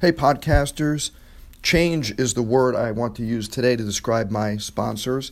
Hey, 0.00 0.12
podcasters. 0.12 1.10
Change 1.62 2.18
is 2.18 2.32
the 2.32 2.40
word 2.40 2.74
I 2.74 2.90
want 2.90 3.14
to 3.16 3.22
use 3.22 3.46
today 3.46 3.76
to 3.76 3.84
describe 3.84 4.30
my 4.30 4.56
sponsors. 4.56 5.30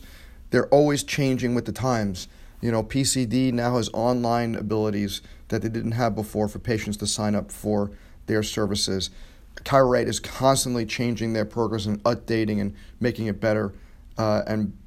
They're 0.51 0.67
always 0.67 1.01
changing 1.01 1.55
with 1.55 1.65
the 1.65 1.71
times. 1.71 2.27
You 2.61 2.71
know, 2.71 2.83
PCD 2.83 3.51
now 3.51 3.77
has 3.77 3.89
online 3.93 4.53
abilities 4.53 5.23
that 5.47 5.63
they 5.63 5.69
didn't 5.69 5.93
have 5.93 6.13
before 6.13 6.47
for 6.47 6.59
patients 6.59 6.97
to 6.97 7.07
sign 7.07 7.33
up 7.33 7.51
for 7.51 7.89
their 8.27 8.43
services. 8.43 9.09
ChiroRite 9.55 10.05
is 10.05 10.19
constantly 10.19 10.85
changing 10.85 11.33
their 11.33 11.45
programs 11.45 11.87
and 11.87 12.03
updating 12.03 12.61
and 12.61 12.75
making 12.99 13.25
it 13.25 13.41
better. 13.41 13.73
Uh, 14.19 14.43
and 14.45 14.77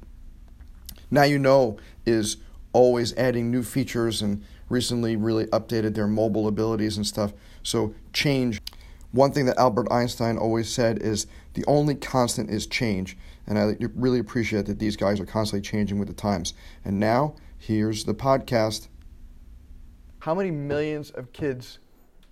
now 1.11 1.23
you 1.23 1.37
know 1.37 1.75
is 2.05 2.37
always 2.71 3.13
adding 3.17 3.51
new 3.51 3.63
features 3.63 4.21
and 4.21 4.45
recently 4.69 5.17
really 5.17 5.45
updated 5.47 5.93
their 5.93 6.07
mobile 6.07 6.47
abilities 6.47 6.95
and 6.95 7.05
stuff. 7.05 7.33
So 7.63 7.93
change. 8.13 8.61
One 9.13 9.31
thing 9.31 9.45
that 9.45 9.59
Albert 9.59 9.91
Einstein 9.91 10.39
always 10.39 10.69
said 10.69 11.03
is 11.03 11.27
the 11.53 11.63
only 11.67 11.93
constant 11.93 12.49
is 12.49 12.65
change. 12.65 13.15
And 13.45 13.59
I 13.59 13.77
really 13.93 14.17
appreciate 14.17 14.65
that 14.65 14.79
these 14.79 14.95
guys 14.95 15.19
are 15.19 15.25
constantly 15.25 15.61
changing 15.61 15.99
with 15.99 16.07
the 16.07 16.15
times. 16.15 16.55
And 16.83 16.99
now, 16.99 17.35
here's 17.59 18.05
the 18.05 18.15
podcast. 18.15 18.87
How 20.17 20.33
many 20.33 20.49
millions 20.49 21.11
of 21.11 21.31
kids 21.31 21.77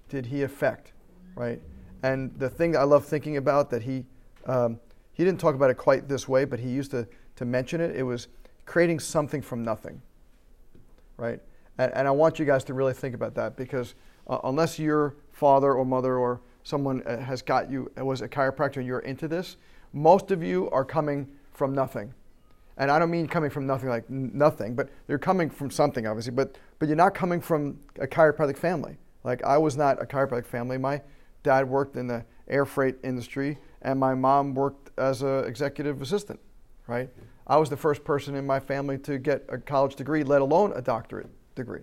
did 0.09 0.25
he 0.25 0.41
affect, 0.41 0.93
right? 1.35 1.61
And 2.01 2.33
the 2.39 2.49
thing 2.49 2.71
that 2.71 2.79
I 2.79 2.83
love 2.83 3.05
thinking 3.05 3.37
about 3.37 3.69
that 3.69 3.83
he, 3.83 4.03
um, 4.47 4.79
he 5.13 5.23
didn't 5.23 5.39
talk 5.39 5.53
about 5.53 5.69
it 5.69 5.77
quite 5.77 6.07
this 6.07 6.27
way, 6.27 6.45
but 6.45 6.59
he 6.59 6.69
used 6.69 6.89
to, 6.91 7.07
to 7.35 7.45
mention 7.45 7.79
it. 7.79 7.95
It 7.95 8.03
was 8.03 8.27
creating 8.65 9.01
something 9.01 9.43
from 9.43 9.63
nothing, 9.63 10.01
right? 11.17 11.39
And, 11.77 11.93
and 11.93 12.07
I 12.07 12.11
want 12.11 12.39
you 12.39 12.45
guys 12.45 12.63
to 12.63 12.73
really 12.73 12.93
think 12.93 13.13
about 13.13 13.35
that 13.35 13.55
because 13.55 13.93
uh, 14.27 14.39
unless 14.45 14.79
your 14.79 15.15
father 15.31 15.75
or 15.75 15.85
mother 15.85 16.17
or 16.17 16.41
someone 16.63 17.03
uh, 17.03 17.17
has 17.17 17.41
got 17.41 17.69
you, 17.69 17.91
was 17.97 18.21
a 18.21 18.27
chiropractor 18.27 18.77
and 18.77 18.85
you're 18.85 18.99
into 18.99 19.27
this, 19.27 19.57
most 19.93 20.31
of 20.31 20.43
you 20.43 20.69
are 20.71 20.85
coming 20.85 21.27
from 21.51 21.73
nothing. 21.73 22.13
And 22.77 22.89
I 22.89 22.97
don't 22.97 23.11
mean 23.11 23.27
coming 23.27 23.49
from 23.49 23.67
nothing 23.67 23.89
like 23.89 24.09
nothing, 24.09 24.75
but 24.75 24.89
you're 25.07 25.19
coming 25.19 25.49
from 25.49 25.69
something, 25.69 26.07
obviously, 26.07 26.31
but, 26.31 26.57
but 26.79 26.87
you're 26.87 26.95
not 26.95 27.13
coming 27.13 27.41
from 27.41 27.79
a 27.99 28.07
chiropractic 28.07 28.57
family. 28.57 28.97
Like 29.23 29.43
I 29.43 29.57
was 29.57 29.77
not 29.77 30.01
a 30.01 30.05
chiropractic 30.05 30.45
family. 30.45 30.77
My 30.77 31.01
dad 31.43 31.67
worked 31.67 31.95
in 31.95 32.07
the 32.07 32.23
air 32.47 32.65
freight 32.65 32.95
industry, 33.03 33.57
and 33.81 33.99
my 33.99 34.13
mom 34.15 34.53
worked 34.53 34.91
as 34.97 35.21
an 35.21 35.45
executive 35.45 36.01
assistant, 36.01 36.39
right? 36.87 37.09
I 37.47 37.57
was 37.57 37.69
the 37.69 37.77
first 37.77 38.03
person 38.03 38.35
in 38.35 38.45
my 38.45 38.59
family 38.59 38.97
to 38.99 39.17
get 39.17 39.45
a 39.49 39.57
college 39.57 39.95
degree, 39.95 40.23
let 40.23 40.41
alone 40.41 40.73
a 40.75 40.81
doctorate 40.81 41.29
degree, 41.55 41.81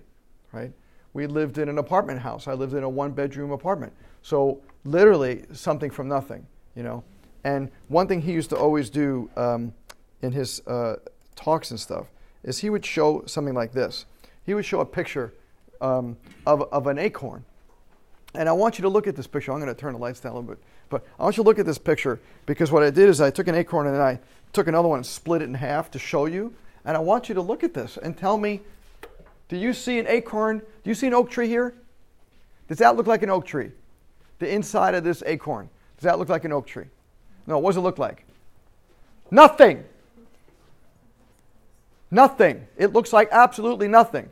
right? 0.52 0.72
We 1.12 1.26
lived 1.26 1.58
in 1.58 1.68
an 1.68 1.78
apartment 1.78 2.20
house. 2.20 2.48
I 2.48 2.54
lived 2.54 2.74
in 2.74 2.82
a 2.82 2.88
one 2.88 3.12
bedroom 3.12 3.50
apartment. 3.50 3.92
So 4.22 4.60
literally 4.84 5.44
something 5.52 5.90
from 5.90 6.08
nothing, 6.08 6.46
you 6.74 6.82
know. 6.82 7.04
And 7.44 7.70
one 7.88 8.08
thing 8.08 8.22
he 8.22 8.32
used 8.32 8.50
to 8.50 8.56
always 8.56 8.90
do 8.90 9.30
um, 9.36 9.72
in 10.22 10.32
his 10.32 10.60
uh, 10.66 10.96
talks 11.36 11.70
and 11.70 11.78
stuff 11.78 12.06
is 12.42 12.58
he 12.58 12.70
would 12.70 12.84
show 12.84 13.24
something 13.26 13.54
like 13.54 13.72
this. 13.72 14.06
He 14.44 14.54
would 14.54 14.64
show 14.64 14.80
a 14.80 14.86
picture 14.86 15.34
um, 15.80 16.16
of, 16.46 16.62
of 16.72 16.86
an 16.86 16.98
acorn. 16.98 17.44
And 18.34 18.48
I 18.48 18.52
want 18.52 18.78
you 18.78 18.82
to 18.82 18.88
look 18.88 19.06
at 19.06 19.16
this 19.16 19.26
picture. 19.26 19.52
I'm 19.52 19.60
going 19.60 19.74
to 19.74 19.80
turn 19.80 19.94
the 19.94 19.98
lights 19.98 20.20
down 20.20 20.32
a 20.32 20.34
little 20.36 20.48
bit. 20.48 20.62
But 20.90 21.04
I 21.18 21.24
want 21.24 21.36
you 21.36 21.42
to 21.42 21.48
look 21.48 21.58
at 21.58 21.66
this 21.66 21.78
picture 21.78 22.20
because 22.46 22.70
what 22.72 22.82
I 22.82 22.90
did 22.90 23.08
is 23.08 23.20
I 23.20 23.30
took 23.30 23.48
an 23.48 23.54
acorn 23.54 23.86
and 23.86 23.96
I 23.96 24.20
took 24.52 24.68
another 24.68 24.88
one 24.88 24.98
and 24.98 25.06
split 25.06 25.42
it 25.42 25.46
in 25.46 25.54
half 25.54 25.90
to 25.92 25.98
show 25.98 26.26
you. 26.26 26.54
And 26.84 26.96
I 26.96 27.00
want 27.00 27.28
you 27.28 27.34
to 27.34 27.42
look 27.42 27.62
at 27.64 27.74
this 27.74 27.98
and 27.98 28.16
tell 28.16 28.38
me 28.38 28.62
do 29.48 29.56
you 29.56 29.72
see 29.72 29.98
an 29.98 30.06
acorn? 30.06 30.58
Do 30.58 30.90
you 30.90 30.94
see 30.94 31.06
an 31.06 31.14
oak 31.14 31.30
tree 31.30 31.48
here? 31.48 31.74
Does 32.68 32.78
that 32.78 32.96
look 32.96 33.06
like 33.06 33.22
an 33.22 33.30
oak 33.30 33.46
tree? 33.46 33.72
The 34.38 34.52
inside 34.52 34.94
of 34.94 35.04
this 35.04 35.22
acorn. 35.26 35.68
Does 35.96 36.04
that 36.04 36.18
look 36.18 36.28
like 36.28 36.44
an 36.44 36.52
oak 36.52 36.66
tree? 36.66 36.86
No, 37.46 37.58
what 37.58 37.70
does 37.70 37.78
it 37.78 37.80
look 37.80 37.98
like? 37.98 38.24
Nothing. 39.30 39.84
Nothing. 42.10 42.66
It 42.76 42.92
looks 42.92 43.12
like 43.12 43.28
absolutely 43.32 43.88
nothing, 43.88 44.30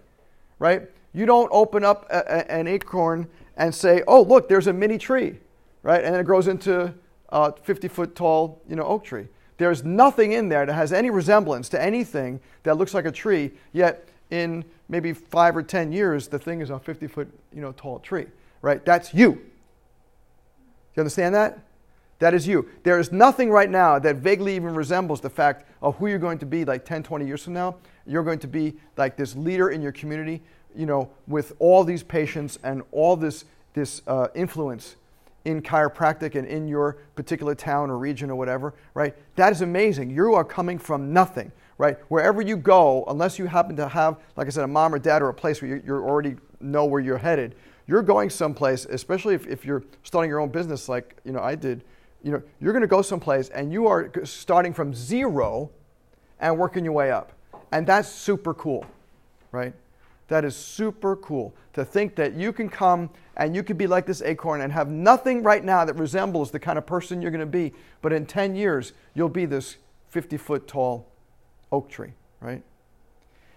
right? 0.58 0.82
You 1.12 1.26
don't 1.26 1.48
open 1.52 1.84
up 1.84 2.06
a, 2.10 2.18
a, 2.18 2.50
an 2.50 2.66
acorn 2.66 3.26
and 3.56 3.74
say, 3.74 4.02
oh, 4.06 4.22
look, 4.22 4.48
there's 4.48 4.66
a 4.66 4.72
mini 4.72 4.98
tree, 4.98 5.38
right? 5.82 6.04
And 6.04 6.14
it 6.16 6.24
grows 6.24 6.48
into 6.48 6.94
a 7.30 7.52
50 7.52 7.88
foot 7.88 8.14
tall 8.14 8.60
you 8.68 8.76
know, 8.76 8.84
oak 8.84 9.04
tree. 9.04 9.28
There's 9.58 9.84
nothing 9.84 10.32
in 10.32 10.48
there 10.48 10.66
that 10.66 10.72
has 10.72 10.92
any 10.92 11.10
resemblance 11.10 11.68
to 11.70 11.82
anything 11.82 12.40
that 12.62 12.76
looks 12.76 12.94
like 12.94 13.06
a 13.06 13.12
tree, 13.12 13.52
yet 13.72 14.08
in 14.30 14.64
maybe 14.88 15.12
five 15.12 15.56
or 15.56 15.62
10 15.62 15.92
years, 15.92 16.28
the 16.28 16.38
thing 16.38 16.60
is 16.60 16.70
a 16.70 16.78
50 16.78 17.06
foot 17.06 17.28
you 17.54 17.60
know, 17.60 17.72
tall 17.72 17.98
tree, 17.98 18.26
right? 18.60 18.84
That's 18.84 19.14
you. 19.14 19.40
You 20.96 21.02
understand 21.02 21.34
that? 21.34 21.58
That 22.18 22.32
is 22.32 22.48
you. 22.48 22.68
There 22.82 22.98
is 22.98 23.12
nothing 23.12 23.50
right 23.50 23.68
now 23.68 23.98
that 23.98 24.16
vaguely 24.16 24.56
even 24.56 24.74
resembles 24.74 25.20
the 25.20 25.28
fact 25.28 25.70
of 25.82 25.96
who 25.96 26.06
you're 26.06 26.18
going 26.18 26.38
to 26.38 26.46
be 26.46 26.64
like 26.64 26.84
10, 26.84 27.02
20 27.02 27.26
years 27.26 27.44
from 27.44 27.52
now. 27.52 27.76
You're 28.06 28.22
going 28.24 28.38
to 28.38 28.48
be 28.48 28.74
like 28.96 29.16
this 29.16 29.36
leader 29.36 29.68
in 29.68 29.82
your 29.82 29.92
community, 29.92 30.42
you 30.74 30.86
know, 30.86 31.10
with 31.26 31.52
all 31.58 31.84
these 31.84 32.02
patients 32.02 32.58
and 32.62 32.82
all 32.92 33.16
this, 33.16 33.44
this 33.74 34.00
uh, 34.06 34.28
influence 34.34 34.96
in 35.44 35.60
chiropractic 35.60 36.34
and 36.34 36.48
in 36.48 36.66
your 36.66 36.94
particular 37.14 37.54
town 37.54 37.90
or 37.90 37.98
region 37.98 38.30
or 38.30 38.36
whatever, 38.36 38.72
right? 38.94 39.14
That 39.36 39.52
is 39.52 39.60
amazing. 39.60 40.10
You 40.10 40.34
are 40.34 40.44
coming 40.44 40.78
from 40.78 41.12
nothing, 41.12 41.52
right? 41.76 41.98
Wherever 42.08 42.40
you 42.40 42.56
go, 42.56 43.04
unless 43.08 43.38
you 43.38 43.46
happen 43.46 43.76
to 43.76 43.88
have, 43.88 44.16
like 44.36 44.46
I 44.46 44.50
said, 44.50 44.64
a 44.64 44.68
mom 44.68 44.94
or 44.94 44.98
dad 44.98 45.22
or 45.22 45.28
a 45.28 45.34
place 45.34 45.60
where 45.60 45.70
you 45.70 45.82
you 45.86 45.94
already 45.94 46.36
know 46.60 46.86
where 46.86 47.00
you're 47.00 47.18
headed, 47.18 47.54
you're 47.86 48.02
going 48.02 48.30
someplace, 48.30 48.84
especially 48.86 49.34
if, 49.34 49.46
if 49.46 49.64
you're 49.64 49.84
starting 50.02 50.28
your 50.28 50.40
own 50.40 50.48
business 50.48 50.88
like, 50.88 51.16
you 51.24 51.32
know, 51.32 51.40
I 51.40 51.54
did, 51.54 51.84
you 52.22 52.32
know, 52.32 52.42
you're 52.60 52.72
going 52.72 52.82
to 52.82 52.88
go 52.88 53.02
someplace 53.02 53.48
and 53.50 53.72
you 53.72 53.86
are 53.86 54.10
starting 54.24 54.72
from 54.74 54.92
zero 54.94 55.70
and 56.40 56.58
working 56.58 56.84
your 56.84 56.94
way 56.94 57.10
up. 57.10 57.32
And 57.72 57.86
that's 57.86 58.08
super 58.08 58.54
cool, 58.54 58.84
right? 59.52 59.72
That 60.28 60.44
is 60.44 60.56
super 60.56 61.16
cool 61.16 61.54
to 61.74 61.84
think 61.84 62.16
that 62.16 62.34
you 62.34 62.52
can 62.52 62.68
come 62.68 63.10
and 63.36 63.54
you 63.54 63.62
could 63.62 63.78
be 63.78 63.86
like 63.86 64.06
this 64.06 64.22
acorn 64.22 64.62
and 64.62 64.72
have 64.72 64.88
nothing 64.88 65.42
right 65.42 65.64
now 65.64 65.84
that 65.84 65.94
resembles 65.94 66.50
the 66.50 66.58
kind 66.58 66.78
of 66.78 66.86
person 66.86 67.22
you're 67.22 67.30
going 67.30 67.40
to 67.40 67.46
be. 67.46 67.72
But 68.02 68.12
in 68.12 68.26
10 68.26 68.56
years, 68.56 68.92
you'll 69.14 69.28
be 69.28 69.46
this 69.46 69.76
50 70.08 70.36
foot 70.36 70.66
tall 70.66 71.06
oak 71.70 71.88
tree, 71.88 72.12
right? 72.40 72.62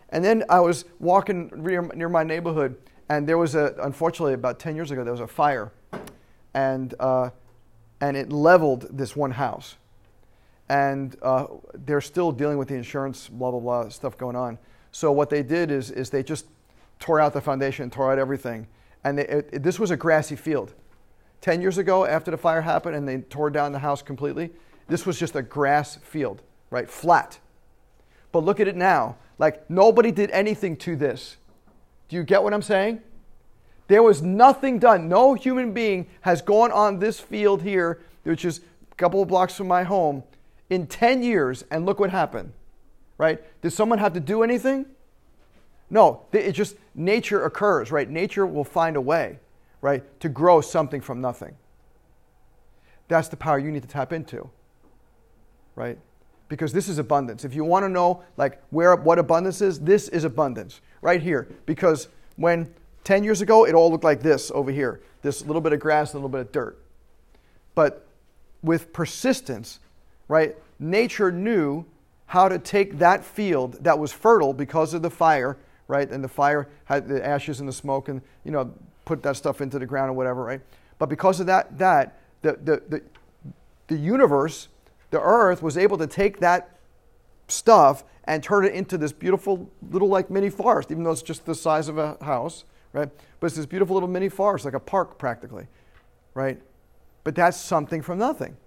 And 0.09 0.23
then 0.23 0.44
I 0.50 0.59
was 0.59 0.85
walking 1.00 1.51
near 1.56 2.09
my 2.09 2.23
neighborhood, 2.23 2.75
and 3.09 3.28
there 3.28 3.38
was 3.38 3.56
a, 3.56 3.75
unfortunately, 3.81 4.34
about 4.34 4.59
10 4.59 4.75
years 4.75 4.92
ago, 4.92 5.03
there 5.03 5.12
was 5.12 5.20
a 5.20 5.28
fire. 5.28 5.72
And, 6.53 6.94
uh, 7.00 7.31
and 8.00 8.16
it 8.16 8.31
leveled 8.31 8.88
this 8.92 9.16
one 9.16 9.31
house. 9.31 9.75
And 10.70 11.16
uh, 11.24 11.47
they're 11.74 12.02
still 12.02 12.31
dealing 12.31 12.59
with 12.59 12.68
the 12.68 12.75
insurance, 12.75 13.28
blah, 13.28 13.50
blah, 13.50 13.59
blah, 13.59 13.90
stuff 13.90 14.16
going 14.18 14.36
on. 14.36 14.59
So 14.92 15.12
what 15.12 15.31
they 15.31 15.42
did 15.42 15.72
is, 15.72 15.90
is 15.90 16.12
they 16.12 16.22
just 16.22 16.46
tore 17.00 17.20
out 17.20 17.34
the 17.34 17.42
foundation, 17.42 17.90
tore 17.90 18.12
out 18.12 18.20
everything. 18.20 18.68
And 19.03 19.18
they, 19.18 19.28
it, 19.28 19.50
it, 19.53 19.64
this 19.64 19.80
was 19.80 19.90
a 19.90 19.97
grassy 19.97 20.36
field. 20.36 20.74
10 21.41 21.62
years 21.62 21.80
ago, 21.80 22.06
after 22.06 22.30
the 22.30 22.38
fire 22.38 22.62
happened 22.62 22.96
and 22.96 23.08
they 23.08 23.18
tore 23.18 23.50
down 23.50 23.72
the 23.72 23.80
house 23.80 24.03
completely, 24.03 24.52
this 24.88 25.06
was 25.06 25.18
just 25.18 25.36
a 25.36 25.41
grass 25.41 25.96
field, 25.96 26.41
right? 26.70 26.90
Flat. 26.90 27.40
But 28.31 28.44
look 28.44 28.59
at 28.59 28.68
it 28.68 28.76
now. 28.76 29.16
Like 29.40 29.68
nobody 29.70 30.12
did 30.12 30.30
anything 30.31 30.76
to 30.78 30.96
this. 30.96 31.38
Do 32.09 32.16
you 32.16 32.24
get 32.24 32.44
what 32.44 32.53
I'm 32.53 32.62
saying? 32.62 33.02
There 33.88 34.03
was 34.03 34.22
nothing 34.22 34.80
done. 34.80 35.08
No 35.08 35.34
human 35.36 35.74
being 35.74 36.08
has 36.22 36.42
gone 36.42 36.72
on 36.72 37.00
this 37.00 37.20
field 37.20 37.62
here, 37.62 38.02
which 38.24 38.46
is 38.46 38.62
a 38.92 38.96
couple 38.96 39.22
of 39.22 39.28
blocks 39.28 39.56
from 39.56 39.68
my 39.68 39.84
home, 39.84 40.24
in 40.70 40.86
10 40.86 41.24
years, 41.24 41.64
and 41.72 41.86
look 41.86 42.00
what 42.00 42.09
happened. 42.12 42.52
Right? 43.18 43.42
Did 43.62 43.72
someone 43.72 44.00
have 44.00 44.14
to 44.14 44.20
do 44.20 44.44
anything? 44.44 44.86
No, 45.90 46.22
it 46.31 46.52
just 46.52 46.75
nature 46.94 47.44
occurs, 47.46 47.92
right? 47.92 48.09
Nature 48.09 48.46
will 48.46 48.64
find 48.64 48.96
a 48.96 49.02
way, 49.02 49.40
right, 49.81 50.03
to 50.20 50.30
grow 50.30 50.62
something 50.62 51.02
from 51.02 51.20
nothing. 51.20 51.56
That's 53.08 53.28
the 53.28 53.38
power 53.38 53.58
you 53.58 53.72
need 53.72 53.82
to 53.82 53.88
tap 53.88 54.14
into, 54.14 54.50
right? 55.76 55.97
Because 56.49 56.73
this 56.73 56.90
is 56.90 56.97
abundance. 56.97 57.46
If 57.46 57.53
you 57.53 57.63
want 57.63 57.84
to 57.84 57.90
know 57.90 58.23
like 58.35 58.61
where 58.72 58.96
what 58.96 59.19
abundance 59.19 59.61
is, 59.61 59.79
this 59.79 60.09
is 60.09 60.23
abundance 60.23 60.81
right 61.01 61.22
here. 61.22 61.47
Because 61.66 62.09
when 62.35 62.73
10 63.05 63.23
years 63.23 63.41
ago 63.41 63.66
it 63.66 63.73
all 63.73 63.90
looked 63.90 64.03
like 64.03 64.22
this 64.22 64.51
over 64.51 64.72
here, 64.72 64.99
this 65.22 65.46
little 65.46 65.61
bit 65.61 65.73
of 65.73 65.79
grass 65.79 66.13
and 66.13 66.16
a 66.16 66.25
little 66.25 66.29
bit 66.29 66.41
of 66.41 66.51
dirt. 66.51 66.78
But 67.75 68.05
with 68.61 68.91
persistence, 68.91 69.79
right, 70.28 70.57
nature 70.79 71.31
knew 71.31 71.85
how 72.25 72.49
to 72.49 72.59
take 72.59 72.99
that 72.99 73.23
field 73.23 73.84
that 73.84 73.97
was 73.97 74.11
fertile 74.11 74.53
because 74.53 74.93
of 74.93 75.02
the 75.02 75.09
fire 75.09 75.57
right? 75.90 76.09
And 76.09 76.23
the 76.23 76.29
fire 76.29 76.69
had 76.85 77.09
the 77.09 77.25
ashes 77.25 77.59
and 77.59 77.67
the 77.67 77.73
smoke 77.73 78.07
and, 78.07 78.22
you 78.45 78.52
know, 78.52 78.72
put 79.03 79.22
that 79.23 79.35
stuff 79.35 79.59
into 79.59 79.79
the 79.79 79.85
ground 79.85 80.11
or 80.11 80.13
whatever, 80.13 80.43
right? 80.43 80.61
But 80.99 81.09
because 81.09 81.41
of 81.41 81.47
that, 81.47 81.78
that 81.79 82.19
the, 82.43 82.53
the, 82.63 82.84
the, 82.87 83.02
the 83.87 83.97
universe, 83.97 84.69
the 85.11 85.22
earth, 85.22 85.61
was 85.61 85.78
able 85.78 85.97
to 85.97 86.08
take 86.08 86.40
that 86.40 86.78
stuff 87.47 88.03
and 88.26 88.44
turn 88.44 88.66
it 88.66 88.73
into 88.73 88.97
this 88.97 89.11
beautiful 89.11 89.70
little 89.91 90.08
like 90.08 90.29
mini 90.29 90.50
forest, 90.50 90.91
even 90.91 91.03
though 91.03 91.11
it's 91.11 91.22
just 91.22 91.46
the 91.46 91.56
size 91.56 91.88
of 91.88 91.97
a 91.97 92.17
house, 92.22 92.64
right? 92.94 93.09
But 93.40 93.47
it's 93.47 93.56
this 93.56 93.66
beautiful 93.66 93.96
little 93.96 94.09
mini 94.09 94.29
forest, 94.29 94.66
like 94.66 94.73
a 94.73 94.79
park 94.79 95.17
practically, 95.17 95.67
right? 96.34 96.59
but 97.23 97.35
that's 97.35 97.58
something 97.58 98.02
from 98.02 98.17
nothing, 98.17 98.58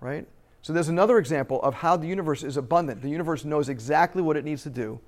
right? 0.00 0.26
So 0.62 0.72
there's 0.72 0.88
another 0.88 1.18
example 1.18 1.60
of 1.62 1.74
how 1.74 1.96
the 1.96 2.06
universe 2.06 2.42
is 2.42 2.56
abundant. 2.56 3.02
The 3.02 3.08
universe 3.08 3.44
knows 3.44 3.68
exactly 3.68 4.22
what 4.22 4.36
it 4.36 4.44
needs 4.44 4.62
to 4.62 4.70
do. 4.70 5.00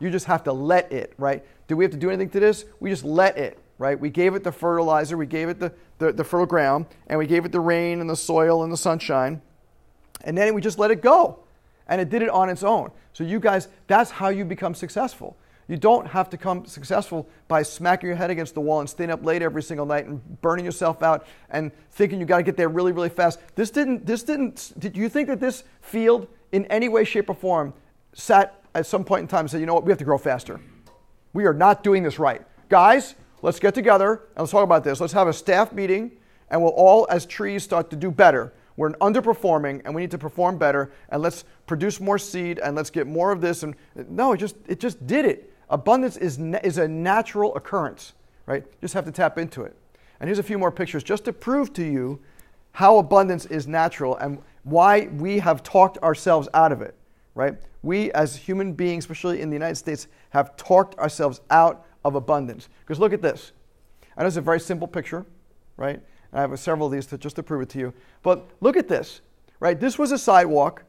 You 0.00 0.10
just 0.10 0.26
have 0.26 0.42
to 0.44 0.52
let 0.52 0.90
it, 0.90 1.12
right? 1.18 1.44
Do 1.68 1.76
we 1.76 1.84
have 1.84 1.92
to 1.92 1.96
do 1.96 2.08
anything 2.08 2.30
to 2.30 2.40
this? 2.40 2.64
We 2.80 2.90
just 2.90 3.04
let 3.04 3.38
it, 3.38 3.58
right? 3.78 3.98
We 3.98 4.10
gave 4.10 4.34
it 4.34 4.42
the 4.42 4.52
fertilizer, 4.52 5.16
we 5.16 5.26
gave 5.26 5.48
it 5.48 5.60
the, 5.60 5.72
the, 5.98 6.12
the 6.12 6.24
fertile 6.24 6.46
ground, 6.46 6.86
and 7.06 7.18
we 7.18 7.26
gave 7.26 7.44
it 7.44 7.52
the 7.52 7.60
rain 7.60 8.00
and 8.00 8.08
the 8.08 8.16
soil 8.16 8.64
and 8.64 8.72
the 8.72 8.76
sunshine, 8.76 9.40
and 10.22 10.36
then 10.36 10.54
we 10.54 10.60
just 10.60 10.78
let 10.78 10.90
it 10.90 11.02
go. 11.02 11.40
And 11.88 12.00
it 12.00 12.08
did 12.08 12.22
it 12.22 12.30
on 12.30 12.48
its 12.48 12.62
own. 12.62 12.90
So, 13.12 13.24
you 13.24 13.40
guys, 13.40 13.68
that's 13.86 14.10
how 14.10 14.28
you 14.28 14.44
become 14.44 14.74
successful. 14.74 15.36
You 15.68 15.76
don't 15.76 16.06
have 16.06 16.28
to 16.30 16.36
come 16.36 16.66
successful 16.66 17.28
by 17.48 17.62
smacking 17.62 18.08
your 18.08 18.16
head 18.16 18.30
against 18.30 18.54
the 18.54 18.60
wall 18.60 18.80
and 18.80 18.90
staying 18.90 19.10
up 19.10 19.24
late 19.24 19.42
every 19.42 19.62
single 19.62 19.86
night 19.86 20.06
and 20.06 20.40
burning 20.42 20.64
yourself 20.64 21.02
out 21.02 21.26
and 21.50 21.70
thinking 21.92 22.20
you 22.20 22.26
got 22.26 22.38
to 22.38 22.42
get 22.42 22.56
there 22.56 22.68
really, 22.68 22.92
really 22.92 23.08
fast. 23.08 23.40
This 23.54 23.70
didn't, 23.70 24.04
this 24.04 24.22
didn't, 24.22 24.72
did 24.78 24.96
you 24.96 25.08
think 25.08 25.28
that 25.28 25.40
this 25.40 25.64
field 25.80 26.26
in 26.50 26.66
any 26.66 26.88
way, 26.88 27.04
shape, 27.04 27.30
or 27.30 27.34
form 27.34 27.72
sat 28.12 28.62
at 28.74 28.86
some 28.86 29.04
point 29.04 29.22
in 29.22 29.28
time 29.28 29.40
and 29.40 29.50
said, 29.50 29.60
you 29.60 29.66
know 29.66 29.74
what, 29.74 29.84
we 29.84 29.90
have 29.90 29.98
to 29.98 30.04
grow 30.04 30.18
faster? 30.18 30.60
We 31.32 31.46
are 31.46 31.54
not 31.54 31.82
doing 31.82 32.02
this 32.02 32.18
right. 32.18 32.42
Guys, 32.68 33.14
let's 33.40 33.58
get 33.58 33.74
together 33.74 34.22
and 34.34 34.38
let's 34.38 34.52
talk 34.52 34.64
about 34.64 34.84
this. 34.84 35.00
Let's 35.00 35.12
have 35.12 35.28
a 35.28 35.32
staff 35.32 35.72
meeting 35.72 36.12
and 36.50 36.60
we'll 36.60 36.72
all, 36.72 37.06
as 37.08 37.24
trees, 37.24 37.62
start 37.62 37.88
to 37.90 37.96
do 37.96 38.10
better. 38.10 38.52
We're 38.82 38.90
underperforming 38.94 39.82
and 39.84 39.94
we 39.94 40.00
need 40.00 40.10
to 40.10 40.18
perform 40.18 40.58
better 40.58 40.90
and 41.10 41.22
let's 41.22 41.44
produce 41.68 42.00
more 42.00 42.18
seed 42.18 42.58
and 42.58 42.74
let's 42.74 42.90
get 42.90 43.06
more 43.06 43.30
of 43.30 43.40
this. 43.40 43.62
And 43.62 43.76
no, 44.08 44.32
it 44.32 44.38
just, 44.38 44.56
it 44.66 44.80
just 44.80 45.06
did 45.06 45.24
it. 45.24 45.52
Abundance 45.70 46.16
is, 46.16 46.40
is 46.64 46.78
a 46.78 46.88
natural 46.88 47.54
occurrence, 47.54 48.14
right? 48.44 48.64
Just 48.80 48.94
have 48.94 49.04
to 49.04 49.12
tap 49.12 49.38
into 49.38 49.62
it. 49.62 49.76
And 50.18 50.26
here's 50.26 50.40
a 50.40 50.42
few 50.42 50.58
more 50.58 50.72
pictures 50.72 51.04
just 51.04 51.24
to 51.26 51.32
prove 51.32 51.72
to 51.74 51.84
you 51.84 52.18
how 52.72 52.98
abundance 52.98 53.46
is 53.46 53.68
natural 53.68 54.16
and 54.16 54.42
why 54.64 55.06
we 55.12 55.38
have 55.38 55.62
talked 55.62 55.98
ourselves 55.98 56.48
out 56.52 56.72
of 56.72 56.82
it, 56.82 56.96
right? 57.36 57.54
We, 57.84 58.10
as 58.10 58.34
human 58.34 58.72
beings, 58.72 59.04
especially 59.04 59.42
in 59.42 59.48
the 59.48 59.54
United 59.54 59.76
States, 59.76 60.08
have 60.30 60.56
talked 60.56 60.98
ourselves 60.98 61.40
out 61.50 61.86
of 62.04 62.16
abundance. 62.16 62.68
Because 62.80 62.98
look 62.98 63.12
at 63.12 63.22
this. 63.22 63.52
I 64.16 64.22
know 64.22 64.26
it's 64.26 64.38
a 64.38 64.40
very 64.40 64.58
simple 64.58 64.88
picture, 64.88 65.24
right? 65.76 66.02
And 66.32 66.38
I 66.38 66.42
have 66.42 66.58
several 66.58 66.86
of 66.86 66.92
these 66.92 67.06
to, 67.06 67.18
just 67.18 67.36
to 67.36 67.42
prove 67.42 67.62
it 67.62 67.68
to 67.70 67.78
you. 67.78 67.94
But 68.22 68.48
look 68.60 68.76
at 68.76 68.88
this, 68.88 69.20
right? 69.60 69.78
This 69.78 69.98
was 69.98 70.12
a 70.12 70.18
sidewalk, 70.18 70.84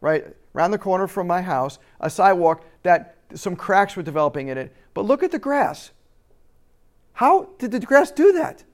right, 0.00 0.24
around 0.54 0.70
the 0.70 0.78
corner 0.78 1.06
from 1.06 1.26
my 1.26 1.42
house, 1.42 1.78
a 2.00 2.08
sidewalk 2.08 2.64
that 2.82 3.16
some 3.34 3.56
cracks 3.56 3.96
were 3.96 4.02
developing 4.02 4.48
in 4.48 4.58
it. 4.58 4.74
But 4.94 5.04
look 5.04 5.22
at 5.22 5.30
the 5.30 5.38
grass. 5.38 5.90
How 7.12 7.50
did 7.58 7.72
the 7.72 7.80
grass 7.80 8.10
do 8.10 8.32
that? 8.32 8.64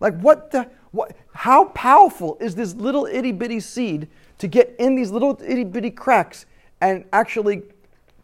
Like 0.00 0.18
what 0.20 0.50
the 0.50 0.70
what 0.90 1.16
how 1.34 1.66
powerful 1.66 2.36
is 2.40 2.54
this 2.54 2.74
little 2.74 3.06
itty 3.06 3.32
bitty 3.32 3.60
seed 3.60 4.08
to 4.38 4.48
get 4.48 4.74
in 4.78 4.94
these 4.94 5.10
little 5.10 5.38
itty 5.44 5.64
bitty 5.64 5.90
cracks 5.90 6.46
and 6.80 7.04
actually, 7.12 7.62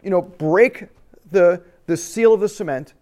you 0.02 0.10
know, 0.10 0.22
break 0.22 0.86
the 1.30 1.62
the 1.86 1.96
seal 1.96 2.32
of 2.32 2.40
the 2.40 2.48
cement 2.48 2.94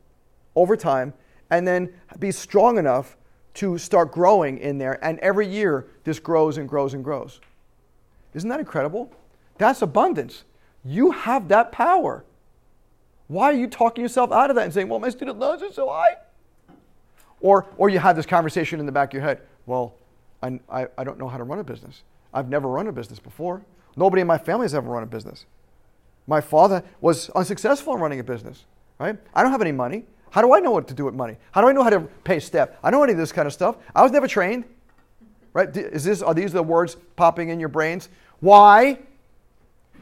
over 0.56 0.76
time 0.76 1.12
and 1.50 1.66
then 1.66 1.92
be 2.18 2.30
strong 2.30 2.78
enough 2.78 3.16
to 3.54 3.78
start 3.78 4.12
growing 4.12 4.58
in 4.58 4.78
there 4.78 5.02
and 5.04 5.18
every 5.20 5.46
year 5.46 5.86
this 6.04 6.18
grows 6.18 6.56
and 6.56 6.68
grows 6.68 6.94
and 6.94 7.02
grows. 7.02 7.40
Isn't 8.34 8.48
that 8.48 8.60
incredible? 8.60 9.10
That's 9.58 9.82
abundance. 9.82 10.44
You 10.84 11.10
have 11.10 11.48
that 11.48 11.72
power. 11.72 12.24
Why 13.28 13.46
are 13.46 13.54
you 13.54 13.66
talking 13.66 14.02
yourself 14.02 14.32
out 14.32 14.50
of 14.50 14.56
that 14.56 14.64
and 14.64 14.74
saying, 14.74 14.88
well, 14.88 14.98
my 14.98 15.10
student 15.10 15.38
loans 15.38 15.62
are 15.62 15.72
so 15.72 15.88
high? 15.88 16.16
Or, 17.40 17.66
or 17.76 17.88
you 17.88 17.98
have 17.98 18.16
this 18.16 18.26
conversation 18.26 18.80
in 18.80 18.86
the 18.86 18.92
back 18.92 19.10
of 19.10 19.14
your 19.14 19.22
head, 19.22 19.40
well, 19.66 19.94
I, 20.42 20.58
I, 20.68 20.86
I 20.98 21.04
don't 21.04 21.18
know 21.18 21.28
how 21.28 21.38
to 21.38 21.44
run 21.44 21.58
a 21.58 21.64
business. 21.64 22.02
I've 22.32 22.48
never 22.48 22.68
run 22.68 22.86
a 22.86 22.92
business 22.92 23.18
before. 23.18 23.62
Nobody 23.96 24.20
in 24.22 24.26
my 24.26 24.38
family 24.38 24.64
has 24.64 24.74
ever 24.74 24.90
run 24.90 25.02
a 25.02 25.06
business. 25.06 25.46
My 26.26 26.40
father 26.40 26.82
was 27.00 27.30
unsuccessful 27.30 27.94
in 27.94 28.00
running 28.00 28.20
a 28.20 28.24
business, 28.24 28.64
right? 28.98 29.16
I 29.34 29.42
don't 29.42 29.52
have 29.52 29.62
any 29.62 29.72
money. 29.72 30.04
How 30.30 30.42
do 30.42 30.54
I 30.54 30.60
know 30.60 30.70
what 30.70 30.86
to 30.88 30.94
do 30.94 31.04
with 31.04 31.14
money? 31.14 31.36
How 31.52 31.60
do 31.60 31.68
I 31.68 31.72
know 31.72 31.82
how 31.82 31.90
to 31.90 32.00
pay 32.00 32.40
staff? 32.40 32.70
I 32.82 32.90
know 32.90 33.02
any 33.02 33.12
of 33.12 33.18
this 33.18 33.32
kind 33.32 33.46
of 33.46 33.52
stuff. 33.52 33.76
I 33.94 34.02
was 34.02 34.12
never 34.12 34.28
trained, 34.28 34.64
right? 35.52 35.74
Is 35.76 36.04
this, 36.04 36.22
are 36.22 36.34
these 36.34 36.52
the 36.52 36.62
words 36.62 36.96
popping 37.16 37.48
in 37.48 37.58
your 37.58 37.68
brains? 37.68 38.08
Why? 38.40 38.98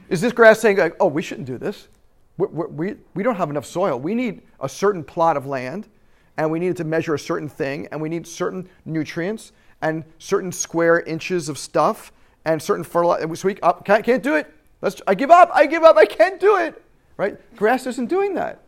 Is 0.09 0.21
this 0.21 0.33
grass 0.33 0.61
saying, 0.61 0.77
like, 0.77 0.97
oh, 1.01 1.07
we 1.07 1.23
shouldn't 1.23 1.47
do 1.47 1.59
this? 1.59 1.89
We, 2.37 2.47
we, 2.47 2.97
we 3.15 3.23
don't 3.23 3.37
have 3.37 3.51
enough 3.51 3.67
soil. 3.67 3.99
We 3.99 4.15
need 4.15 4.43
a 4.61 4.69
certain 4.69 5.03
plot 5.03 5.37
of 5.37 5.47
land, 5.47 5.89
and 6.37 6.51
we 6.51 6.59
need 6.59 6.77
to 6.77 6.85
measure 6.85 7.15
a 7.15 7.19
certain 7.19 7.49
thing, 7.49 7.89
and 7.91 8.01
we 8.01 8.09
need 8.09 8.27
certain 8.27 8.69
nutrients, 8.85 9.53
and 9.81 10.05
certain 10.19 10.53
square 10.53 11.01
inches 11.01 11.49
of 11.49 11.59
stuff, 11.59 12.13
and 12.45 12.63
certain 12.63 12.85
fertilizer. 12.85 13.35
So 13.35 13.49
we 13.49 13.61
uh, 13.61 13.73
can't, 13.75 14.05
can't 14.05 14.23
do 14.23 14.37
it. 14.37 14.53
Let's, 14.81 15.01
I 15.07 15.15
give 15.15 15.31
up. 15.31 15.51
I 15.53 15.67
give 15.67 15.83
up. 15.83 15.97
I 15.97 16.07
can't 16.07 16.39
do 16.39 16.57
it. 16.57 16.83
Right? 17.17 17.39
Grass 17.57 17.87
isn't 17.87 18.09
doing 18.09 18.35
that. 18.35 18.63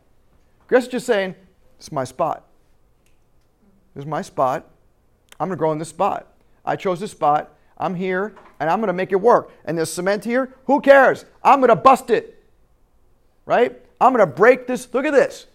Grass 0.67 0.85
is 0.85 0.89
just 0.89 1.07
saying, 1.07 1.35
is 1.87 1.93
my 1.93 2.05
spot. 2.05 2.47
This 3.95 4.03
is 4.03 4.07
my 4.07 4.23
spot. 4.23 4.69
I'm 5.39 5.49
going 5.49 5.57
to 5.57 5.59
grow 5.59 5.73
in 5.73 5.79
this 5.79 5.89
spot. 5.89 6.27
I 6.65 6.77
chose 6.77 7.01
this 7.01 7.11
spot. 7.11 7.57
I'm 7.79 7.95
here 7.95 8.35
and 8.61 8.69
I'm 8.69 8.79
going 8.81 8.89
to 8.89 8.93
make 8.93 9.13
it 9.13 9.21
work. 9.21 9.53
And 9.65 9.77
there's 9.77 9.93
cement 9.93 10.25
here. 10.25 10.55
Who 10.67 10.81
cares? 10.81 11.25
I'm 11.43 11.61
going 11.61 11.71
to 11.71 11.77
bust 11.77 12.11
it. 12.11 12.45
Right? 13.47 13.81
I'm 14.01 14.13
going 14.13 14.27
to 14.27 14.33
break 14.33 14.67
this. 14.67 14.93
Look 14.93 15.07
at 15.07 15.13
this. 15.13 15.47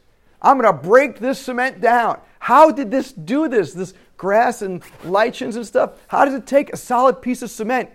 I'm 0.42 0.60
going 0.60 0.72
to 0.72 0.78
break 0.88 1.20
this 1.20 1.40
cement 1.40 1.82
down. 1.82 2.20
How 2.40 2.72
did 2.72 2.92
this 2.92 3.12
do 3.12 3.48
this? 3.48 3.74
This 3.74 3.94
grass 4.18 4.62
and 4.62 4.84
lichens 5.04 5.56
and 5.56 5.66
stuff. 5.66 5.94
How 6.08 6.26
does 6.26 6.34
it 6.34 6.46
take 6.46 6.74
a 6.74 6.78
solid 6.78 7.22
piece 7.22 7.42
of 7.42 7.50
cement? 7.50 7.90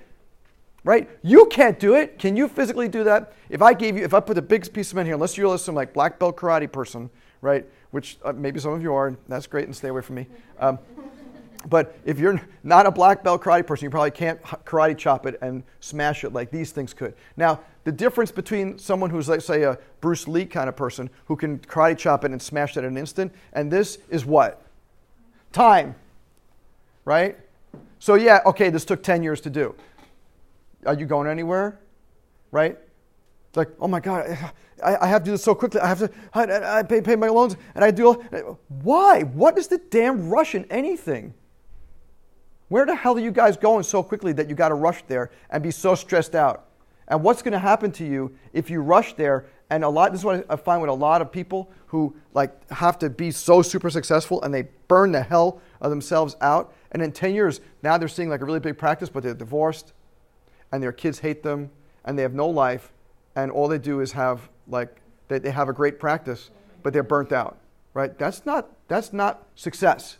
Right? 0.82 1.10
You 1.22 1.46
can't 1.46 1.78
do 1.78 1.94
it. 1.94 2.18
Can 2.18 2.36
you 2.36 2.48
physically 2.48 2.88
do 2.88 3.04
that? 3.04 3.32
If 3.50 3.62
I 3.62 3.74
gave 3.74 3.96
you, 3.96 4.04
if 4.04 4.14
I 4.14 4.20
put 4.20 4.38
a 4.38 4.42
big 4.42 4.62
piece 4.72 4.86
of 4.86 4.90
cement 4.90 5.06
here, 5.06 5.14
unless 5.14 5.36
you're 5.36 5.58
some 5.58 5.74
like 5.74 5.92
black 5.92 6.18
belt 6.18 6.36
karate 6.36 6.70
person, 6.70 7.10
right? 7.42 7.66
Which 7.90 8.18
uh, 8.24 8.32
maybe 8.32 8.60
some 8.60 8.72
of 8.72 8.82
you 8.82 8.94
are, 8.94 9.08
and 9.08 9.16
that's 9.28 9.46
great, 9.46 9.64
and 9.64 9.74
stay 9.74 9.88
away 9.88 10.02
from 10.02 10.16
me. 10.16 10.26
Um, 10.58 10.78
but 11.68 11.98
if 12.04 12.18
you're 12.18 12.40
not 12.62 12.86
a 12.86 12.90
black 12.90 13.22
belt 13.22 13.42
karate 13.42 13.66
person, 13.66 13.84
you 13.84 13.90
probably 13.90 14.12
can't 14.12 14.40
karate 14.42 14.96
chop 14.96 15.26
it 15.26 15.38
and 15.42 15.62
smash 15.80 16.24
it 16.24 16.32
like 16.32 16.50
these 16.50 16.72
things 16.72 16.94
could. 16.94 17.14
Now, 17.36 17.60
the 17.84 17.92
difference 17.92 18.30
between 18.30 18.78
someone 18.78 19.10
who's, 19.10 19.28
let's 19.28 19.44
say, 19.44 19.62
a 19.62 19.78
Bruce 20.00 20.26
Lee 20.26 20.46
kind 20.46 20.68
of 20.68 20.76
person 20.76 21.10
who 21.26 21.36
can 21.36 21.58
karate 21.58 21.98
chop 21.98 22.24
it 22.24 22.30
and 22.30 22.40
smash 22.40 22.76
it 22.76 22.80
in 22.80 22.86
an 22.86 22.96
instant, 22.96 23.32
and 23.52 23.70
this 23.70 23.98
is 24.08 24.24
what? 24.24 24.62
Time. 25.52 25.94
Right? 27.04 27.36
So, 27.98 28.14
yeah, 28.14 28.40
okay, 28.46 28.70
this 28.70 28.84
took 28.84 29.02
10 29.02 29.22
years 29.22 29.40
to 29.42 29.50
do. 29.50 29.74
Are 30.86 30.94
you 30.94 31.06
going 31.06 31.28
anywhere? 31.28 31.78
Right? 32.50 32.78
It's 33.50 33.56
like, 33.56 33.70
oh 33.80 33.88
my 33.88 33.98
God, 33.98 34.38
I, 34.82 34.96
I 35.00 35.06
have 35.08 35.22
to 35.22 35.26
do 35.26 35.30
this 35.32 35.42
so 35.42 35.56
quickly. 35.56 35.80
I 35.80 35.88
have 35.88 35.98
to 35.98 36.10
I, 36.32 36.78
I 36.78 36.82
pay, 36.84 37.00
pay 37.00 37.16
my 37.16 37.28
loans 37.28 37.56
and 37.74 37.84
I 37.84 37.90
do 37.90 38.06
all. 38.06 38.60
Why? 38.68 39.22
What 39.22 39.58
is 39.58 39.66
the 39.66 39.78
damn 39.90 40.28
rush 40.28 40.54
in 40.54 40.66
anything? 40.70 41.34
Where 42.68 42.86
the 42.86 42.94
hell 42.94 43.16
are 43.16 43.20
you 43.20 43.32
guys 43.32 43.56
going 43.56 43.82
so 43.82 44.04
quickly 44.04 44.32
that 44.34 44.48
you 44.48 44.54
got 44.54 44.68
to 44.68 44.76
rush 44.76 45.02
there 45.08 45.32
and 45.50 45.64
be 45.64 45.72
so 45.72 45.96
stressed 45.96 46.36
out? 46.36 46.66
And 47.08 47.24
what's 47.24 47.42
going 47.42 47.52
to 47.52 47.58
happen 47.58 47.90
to 47.92 48.06
you 48.06 48.36
if 48.52 48.70
you 48.70 48.80
rush 48.80 49.14
there? 49.14 49.46
And 49.68 49.82
a 49.82 49.88
lot, 49.88 50.12
this 50.12 50.20
is 50.20 50.24
what 50.24 50.46
I 50.48 50.54
find 50.54 50.80
with 50.80 50.90
a 50.90 50.94
lot 50.94 51.20
of 51.20 51.32
people 51.32 51.72
who 51.86 52.14
like 52.32 52.70
have 52.70 53.00
to 53.00 53.10
be 53.10 53.32
so 53.32 53.62
super 53.62 53.90
successful 53.90 54.40
and 54.42 54.54
they 54.54 54.68
burn 54.86 55.10
the 55.10 55.22
hell 55.22 55.60
of 55.80 55.90
themselves 55.90 56.36
out. 56.40 56.72
And 56.92 57.02
in 57.02 57.10
10 57.10 57.34
years, 57.34 57.60
now 57.82 57.98
they're 57.98 58.06
seeing 58.06 58.28
like 58.28 58.40
a 58.40 58.44
really 58.44 58.60
big 58.60 58.78
practice, 58.78 59.08
but 59.08 59.24
they're 59.24 59.34
divorced 59.34 59.92
and 60.70 60.80
their 60.80 60.92
kids 60.92 61.18
hate 61.18 61.42
them 61.42 61.70
and 62.04 62.16
they 62.16 62.22
have 62.22 62.34
no 62.34 62.48
life. 62.48 62.92
And 63.36 63.50
all 63.50 63.68
they 63.68 63.78
do 63.78 64.00
is 64.00 64.12
have 64.12 64.48
like, 64.66 65.00
they, 65.28 65.38
they 65.38 65.50
have 65.50 65.68
a 65.68 65.72
great 65.72 65.98
practice, 65.98 66.50
but 66.82 66.92
they're 66.92 67.02
burnt 67.02 67.32
out, 67.32 67.58
right? 67.94 68.16
That's 68.18 68.44
not, 68.44 68.70
that's 68.88 69.12
not 69.12 69.46
success. 69.54 70.18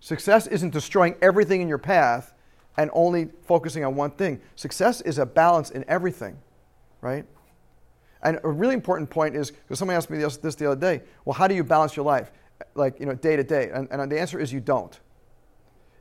Success 0.00 0.46
isn't 0.46 0.70
destroying 0.70 1.14
everything 1.20 1.60
in 1.60 1.68
your 1.68 1.78
path 1.78 2.34
and 2.76 2.90
only 2.94 3.28
focusing 3.42 3.84
on 3.84 3.94
one 3.94 4.10
thing. 4.10 4.40
Success 4.56 5.00
is 5.02 5.18
a 5.18 5.26
balance 5.26 5.70
in 5.70 5.84
everything, 5.88 6.38
right? 7.00 7.26
And 8.22 8.38
a 8.44 8.48
really 8.48 8.74
important 8.74 9.10
point 9.10 9.36
is 9.36 9.50
because 9.50 9.78
somebody 9.78 9.96
asked 9.96 10.10
me 10.10 10.18
this, 10.18 10.36
this, 10.38 10.54
the 10.54 10.70
other 10.70 10.80
day. 10.80 11.02
Well, 11.24 11.34
how 11.34 11.48
do 11.48 11.54
you 11.54 11.64
balance 11.64 11.96
your 11.96 12.04
life, 12.04 12.30
like 12.74 13.00
you 13.00 13.06
know, 13.06 13.14
day 13.14 13.36
to 13.36 13.44
day? 13.44 13.70
And, 13.72 13.88
and 13.90 14.10
the 14.10 14.20
answer 14.20 14.38
is 14.38 14.52
you 14.52 14.60
don't. 14.60 14.98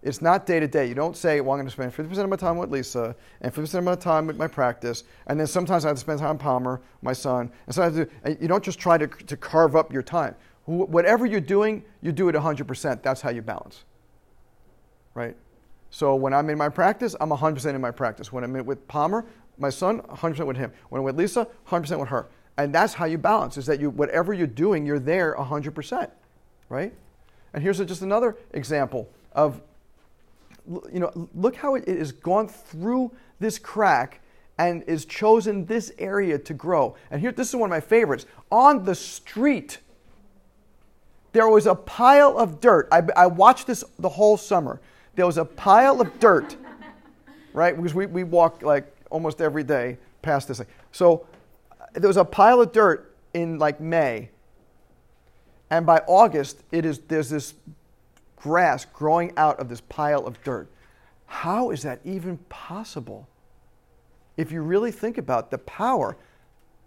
It's 0.02 0.22
not 0.22 0.46
day 0.46 0.60
to 0.60 0.68
day. 0.68 0.86
You 0.86 0.96
don't 0.96 1.18
say, 1.18 1.42
"Well, 1.42 1.52
I'm 1.52 1.58
going 1.58 1.68
to 1.68 1.72
spend 1.72 1.94
50% 1.94 2.24
of 2.24 2.30
my 2.30 2.36
time 2.36 2.58
with 2.58 2.72
Lisa 2.72 3.16
and 3.42 3.54
50% 3.54 3.80
of 3.80 3.84
my 3.84 3.96
time 3.96 4.28
with 4.28 4.38
my 4.38 4.48
practice, 4.48 5.04
and 5.28 5.40
then 5.40 5.48
sometimes 5.48 5.84
I 5.84 5.90
have 5.90 5.98
to 5.98 6.02
spend 6.02 6.20
time 6.20 6.36
with 6.36 6.42
Palmer, 6.42 6.82
my 7.02 7.14
son." 7.14 7.52
And 7.66 7.76
so 7.76 7.82
I 7.82 7.86
have 7.86 7.96
to. 7.96 8.10
And 8.24 8.38
you 8.42 8.48
don't 8.48 8.64
just 8.64 8.80
try 8.80 8.98
to, 8.98 9.08
to 9.08 9.38
carve 9.38 9.76
up 9.76 9.92
your 9.92 10.04
time. 10.04 10.36
Whatever 10.66 11.26
you're 11.26 11.42
doing, 11.42 11.84
you 12.02 12.12
do 12.12 12.30
it 12.30 12.36
100%. 12.36 13.02
That's 13.02 13.22
how 13.22 13.32
you 13.32 13.42
balance 13.42 13.86
right? 15.20 15.36
So 15.90 16.16
when 16.16 16.34
I'm 16.34 16.50
in 16.50 16.58
my 16.58 16.70
practice, 16.70 17.16
I'm 17.20 17.30
100% 17.30 17.76
in 17.76 17.82
my 17.82 17.92
practice. 17.92 18.32
When 18.32 18.44
I'm 18.44 18.54
with 18.66 18.88
Palmer, 18.88 19.26
my 19.58 19.70
son, 19.70 20.02
100% 20.02 20.46
with 20.46 20.58
him. 20.58 20.72
When 20.90 21.00
I'm 21.00 21.06
with 21.06 21.18
Lisa, 21.18 21.48
100% 21.68 22.00
with 22.00 22.10
her. 22.10 22.30
And 22.58 22.74
that's 22.74 22.94
how 22.94 23.06
you 23.06 23.18
balance, 23.18 23.58
is 23.58 23.66
that 23.66 23.80
you, 23.80 23.90
whatever 23.90 24.34
you're 24.34 24.48
doing, 24.48 24.86
you're 24.86 25.00
there 25.00 25.36
100%, 25.36 26.10
right? 26.70 26.94
And 27.54 27.64
here's 27.64 27.80
just 27.80 28.02
another 28.02 28.38
example 28.52 29.10
of 29.34 29.62
you 30.92 31.00
know, 31.00 31.30
look 31.34 31.56
how 31.56 31.76
it 31.76 31.88
has 31.88 32.12
gone 32.12 32.48
through 32.48 33.12
this 33.40 33.58
crack 33.58 34.22
and 34.58 34.84
is 34.84 35.06
chosen 35.06 35.66
this 35.66 35.92
area 35.98 36.38
to 36.38 36.54
grow. 36.54 36.96
And 37.10 37.22
here, 37.22 37.32
this 37.32 37.50
is 37.50 37.56
one 37.56 37.70
of 37.70 37.72
my 37.72 37.80
favorites. 37.80 38.26
On 38.52 38.84
the 38.84 38.94
street, 38.94 39.80
there 41.32 41.48
was 41.48 41.66
a 41.66 41.76
pile 41.76 42.38
of 42.38 42.60
dirt. 42.60 42.88
I, 42.92 43.02
I 43.16 43.28
watched 43.28 43.68
this 43.68 43.84
the 44.00 44.10
whole 44.10 44.38
summer. 44.38 44.82
There 45.16 45.26
was 45.26 45.38
a 45.38 45.46
pile 45.46 46.02
of 46.02 46.20
dirt, 46.20 46.58
right? 47.54 47.76
Because 47.76 47.94
we, 47.94 48.06
we 48.06 48.24
walk 48.24 48.62
like 48.62 48.94
almost 49.10 49.42
every 49.42 49.64
day 49.64 49.98
past 50.22 50.48
this 50.48 50.58
thing. 50.58 50.68
So 50.92 51.26
there 51.94 52.08
was 52.08 52.18
a 52.18 52.26
pile 52.26 52.62
of 52.62 52.72
dirt 52.72 53.16
in 53.34 53.58
like 53.60 53.80
May. 53.80 54.30
And 55.70 55.86
by 55.86 56.00
August, 56.08 56.64
it 56.72 56.86
is, 56.86 57.00
there's 57.00 57.30
this 57.30 57.54
grass 58.42 58.86
growing 58.86 59.34
out 59.38 59.60
of 59.60 59.70
this 59.70 59.82
pile 59.82 60.26
of 60.26 60.42
dirt. 60.44 60.70
How 61.26 61.70
is 61.70 61.84
that 61.84 62.00
even 62.04 62.38
possible? 62.50 63.28
If 64.38 64.52
you 64.52 64.62
really 64.62 64.92
think 64.92 65.18
about 65.18 65.52
the 65.52 65.58
power, 65.60 66.18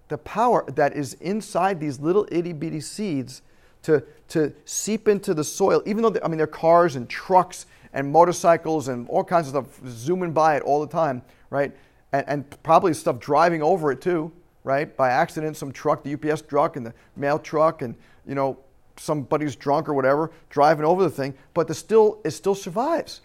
the 0.08 0.18
power 0.18 0.64
that 0.72 0.96
is 0.96 1.14
inside 1.14 1.80
these 1.80 2.00
little 2.00 2.26
itty 2.30 2.52
bitty 2.52 2.80
seeds 2.80 3.42
to, 3.82 4.02
to 4.28 4.52
seep 4.64 5.08
into 5.08 5.34
the 5.34 5.44
soil, 5.44 5.82
even 5.86 6.02
though, 6.02 6.14
I 6.24 6.28
mean, 6.28 6.38
there 6.38 6.44
are 6.44 6.46
cars 6.46 6.96
and 6.96 7.08
trucks 7.08 7.66
and 7.92 8.10
motorcycles 8.10 8.88
and 8.88 9.08
all 9.08 9.24
kinds 9.24 9.48
of 9.48 9.50
stuff 9.50 9.88
zooming 9.90 10.32
by 10.32 10.56
it 10.56 10.62
all 10.62 10.80
the 10.80 10.86
time, 10.86 11.22
right? 11.50 11.72
And, 12.12 12.24
and 12.28 12.62
probably 12.62 12.94
stuff 12.94 13.18
driving 13.18 13.62
over 13.62 13.92
it 13.92 14.00
too, 14.00 14.32
right? 14.64 14.96
By 14.96 15.10
accident, 15.10 15.56
some 15.56 15.72
truck, 15.72 16.02
the 16.02 16.14
UPS 16.14 16.42
truck 16.42 16.76
and 16.76 16.86
the 16.86 16.94
mail 17.16 17.38
truck 17.38 17.82
and, 17.82 17.94
you 18.26 18.34
know, 18.34 18.58
somebody's 18.96 19.56
drunk 19.56 19.88
or 19.88 19.94
whatever, 19.94 20.30
driving 20.50 20.84
over 20.84 21.02
the 21.02 21.10
thing, 21.10 21.34
but 21.54 21.68
the 21.68 21.74
still 21.74 22.20
it 22.24 22.30
still 22.30 22.54
survives. 22.54 23.20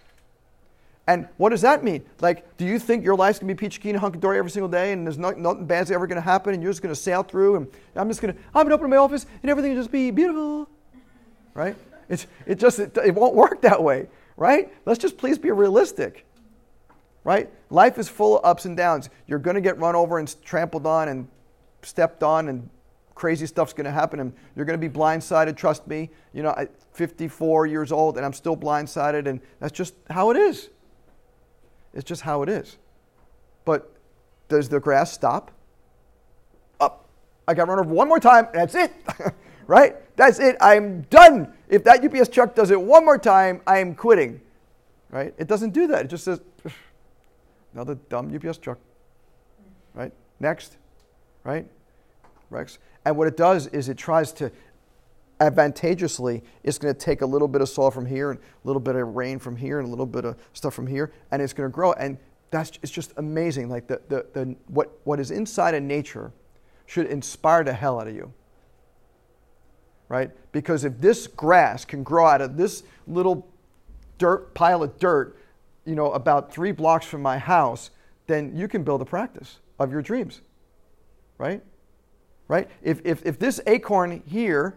And 1.07 1.27
what 1.37 1.49
does 1.49 1.61
that 1.61 1.85
mean? 1.85 2.03
Like, 2.19 2.57
do 2.57 2.65
you 2.65 2.77
think 2.77 3.05
your 3.05 3.15
life's 3.15 3.39
gonna 3.39 3.53
be 3.53 3.57
peachy 3.57 3.81
keen, 3.81 3.95
hunky 3.95 4.19
dory 4.19 4.37
every 4.37 4.51
single 4.51 4.67
day, 4.67 4.91
and 4.91 5.07
there's 5.07 5.17
not, 5.17 5.37
nothing 5.37 5.65
bad's 5.65 5.89
ever 5.89 6.05
gonna 6.05 6.19
happen, 6.19 6.53
and 6.53 6.61
you're 6.61 6.71
just 6.71 6.81
gonna 6.81 6.95
sail 6.95 7.23
through, 7.23 7.55
and 7.55 7.67
I'm 7.95 8.09
just 8.09 8.21
gonna 8.21 8.35
I'm 8.53 8.65
gonna 8.65 8.75
open 8.75 8.89
my 8.89 8.97
office, 8.97 9.25
and 9.41 9.49
everything 9.49 9.71
will 9.71 9.79
just 9.79 9.91
be 9.91 10.11
beautiful, 10.11 10.69
right? 11.53 11.75
It's 12.09 12.27
it 12.45 12.59
just 12.59 12.79
it, 12.79 12.97
it 12.97 13.15
won't 13.15 13.35
work 13.35 13.61
that 13.61 13.81
way, 13.81 14.07
right? 14.35 14.73
Let's 14.85 14.99
just 14.99 15.17
please 15.17 15.37
be 15.37 15.49
realistic, 15.51 16.25
right? 17.23 17.49
Life 17.69 17.97
is 17.97 18.09
full 18.09 18.39
of 18.39 18.45
ups 18.45 18.65
and 18.65 18.75
downs. 18.75 19.09
You're 19.27 19.39
gonna 19.39 19.61
get 19.61 19.79
run 19.79 19.95
over 19.95 20.19
and 20.19 20.35
trampled 20.43 20.85
on 20.85 21.07
and 21.07 21.27
stepped 21.83 22.21
on 22.21 22.49
and 22.49 22.69
crazy 23.17 23.47
stuff's 23.47 23.73
going 23.73 23.85
to 23.85 23.91
happen 23.91 24.19
and 24.19 24.31
you're 24.55 24.63
going 24.63 24.79
to 24.79 24.89
be 24.89 24.93
blindsided 24.93 25.57
trust 25.57 25.87
me. 25.87 26.09
You 26.33 26.43
know 26.43 26.53
i'm 26.55 26.69
54 26.93 27.65
years 27.65 27.91
old 27.91 28.15
and 28.15 28.25
i'm 28.25 28.31
still 28.31 28.55
blindsided 28.55 29.27
and 29.27 29.41
that's 29.59 29.73
just 29.73 29.95
how 30.09 30.29
it 30.29 30.37
is. 30.37 30.69
It's 31.95 32.03
just 32.03 32.21
how 32.21 32.43
it 32.43 32.49
is. 32.49 32.77
But 33.65 33.91
does 34.49 34.69
the 34.69 34.79
grass 34.79 35.11
stop? 35.11 35.51
Up. 36.79 37.09
I 37.47 37.55
got 37.55 37.67
run 37.67 37.79
over 37.79 37.91
one 37.91 38.07
more 38.07 38.19
time 38.19 38.47
that's 38.53 38.75
it 38.75 38.93
right? 39.67 39.95
That's 40.15 40.39
it 40.39 40.55
i'm 40.61 41.01
done. 41.09 41.53
If 41.69 41.83
that 41.85 42.05
UPS 42.05 42.29
truck 42.29 42.53
does 42.53 42.69
it 42.69 42.79
one 42.79 43.03
more 43.03 43.17
time 43.17 43.61
i'm 43.65 43.95
quitting 43.95 44.41
right? 45.09 45.33
It 45.39 45.47
doesn't 45.47 45.71
do 45.71 45.87
that 45.87 46.05
it 46.05 46.07
just 46.09 46.23
says 46.23 46.39
another 47.73 47.95
dumb 47.95 48.33
UPS 48.33 48.59
truck 48.59 48.77
right? 49.95 50.13
Next 50.39 50.77
right 51.43 51.65
Rex. 52.49 52.79
And 53.05 53.17
what 53.17 53.27
it 53.27 53.37
does 53.37 53.67
is 53.67 53.89
it 53.89 53.97
tries 53.97 54.31
to 54.33 54.51
advantageously, 55.39 56.43
it's 56.63 56.77
going 56.77 56.93
to 56.93 56.99
take 56.99 57.21
a 57.21 57.25
little 57.25 57.47
bit 57.47 57.61
of 57.61 57.69
soil 57.69 57.91
from 57.91 58.05
here 58.05 58.31
and 58.31 58.39
a 58.39 58.67
little 58.67 58.79
bit 58.79 58.95
of 58.95 59.15
rain 59.15 59.39
from 59.39 59.55
here 59.55 59.79
and 59.79 59.87
a 59.87 59.89
little 59.89 60.05
bit 60.05 60.25
of 60.25 60.35
stuff 60.53 60.73
from 60.73 60.87
here, 60.87 61.11
and 61.31 61.41
it's 61.41 61.53
going 61.53 61.69
to 61.69 61.73
grow. 61.73 61.93
And 61.93 62.17
that's 62.49 62.71
it's 62.81 62.91
just 62.91 63.13
amazing. 63.17 63.69
Like 63.69 63.87
the, 63.87 64.01
the, 64.07 64.25
the 64.33 64.55
what, 64.67 64.99
what 65.03 65.19
is 65.19 65.31
inside 65.31 65.75
of 65.75 65.83
nature 65.83 66.31
should 66.85 67.07
inspire 67.07 67.63
the 67.63 67.73
hell 67.73 67.99
out 67.99 68.07
of 68.07 68.15
you. 68.15 68.33
Right? 70.09 70.31
Because 70.53 70.85
if 70.85 70.99
this 70.99 71.27
grass 71.27 71.83
can 71.83 72.01
grow 72.01 72.25
out 72.25 72.41
of 72.41 72.55
this 72.55 72.83
little 73.07 73.47
dirt 74.17 74.53
pile 74.53 74.81
of 74.83 74.97
dirt, 74.97 75.37
you 75.85 75.95
know, 75.95 76.11
about 76.11 76.51
three 76.51 76.71
blocks 76.71 77.05
from 77.05 77.21
my 77.21 77.37
house, 77.37 77.91
then 78.25 78.55
you 78.55 78.67
can 78.67 78.83
build 78.83 79.01
a 79.01 79.05
practice 79.05 79.59
of 79.79 79.91
your 79.91 80.01
dreams. 80.01 80.41
Right? 81.37 81.61
Right? 82.47 82.69
If, 82.81 83.01
if, 83.05 83.25
if 83.25 83.39
this 83.39 83.59
acorn 83.67 84.23
here, 84.25 84.75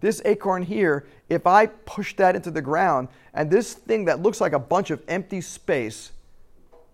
this 0.00 0.20
acorn 0.24 0.62
here, 0.62 1.06
if 1.28 1.46
I 1.46 1.66
push 1.66 2.14
that 2.16 2.36
into 2.36 2.50
the 2.50 2.62
ground 2.62 3.08
and 3.34 3.50
this 3.50 3.74
thing 3.74 4.04
that 4.06 4.22
looks 4.22 4.40
like 4.40 4.52
a 4.52 4.58
bunch 4.58 4.90
of 4.90 5.02
empty 5.08 5.40
space, 5.40 6.12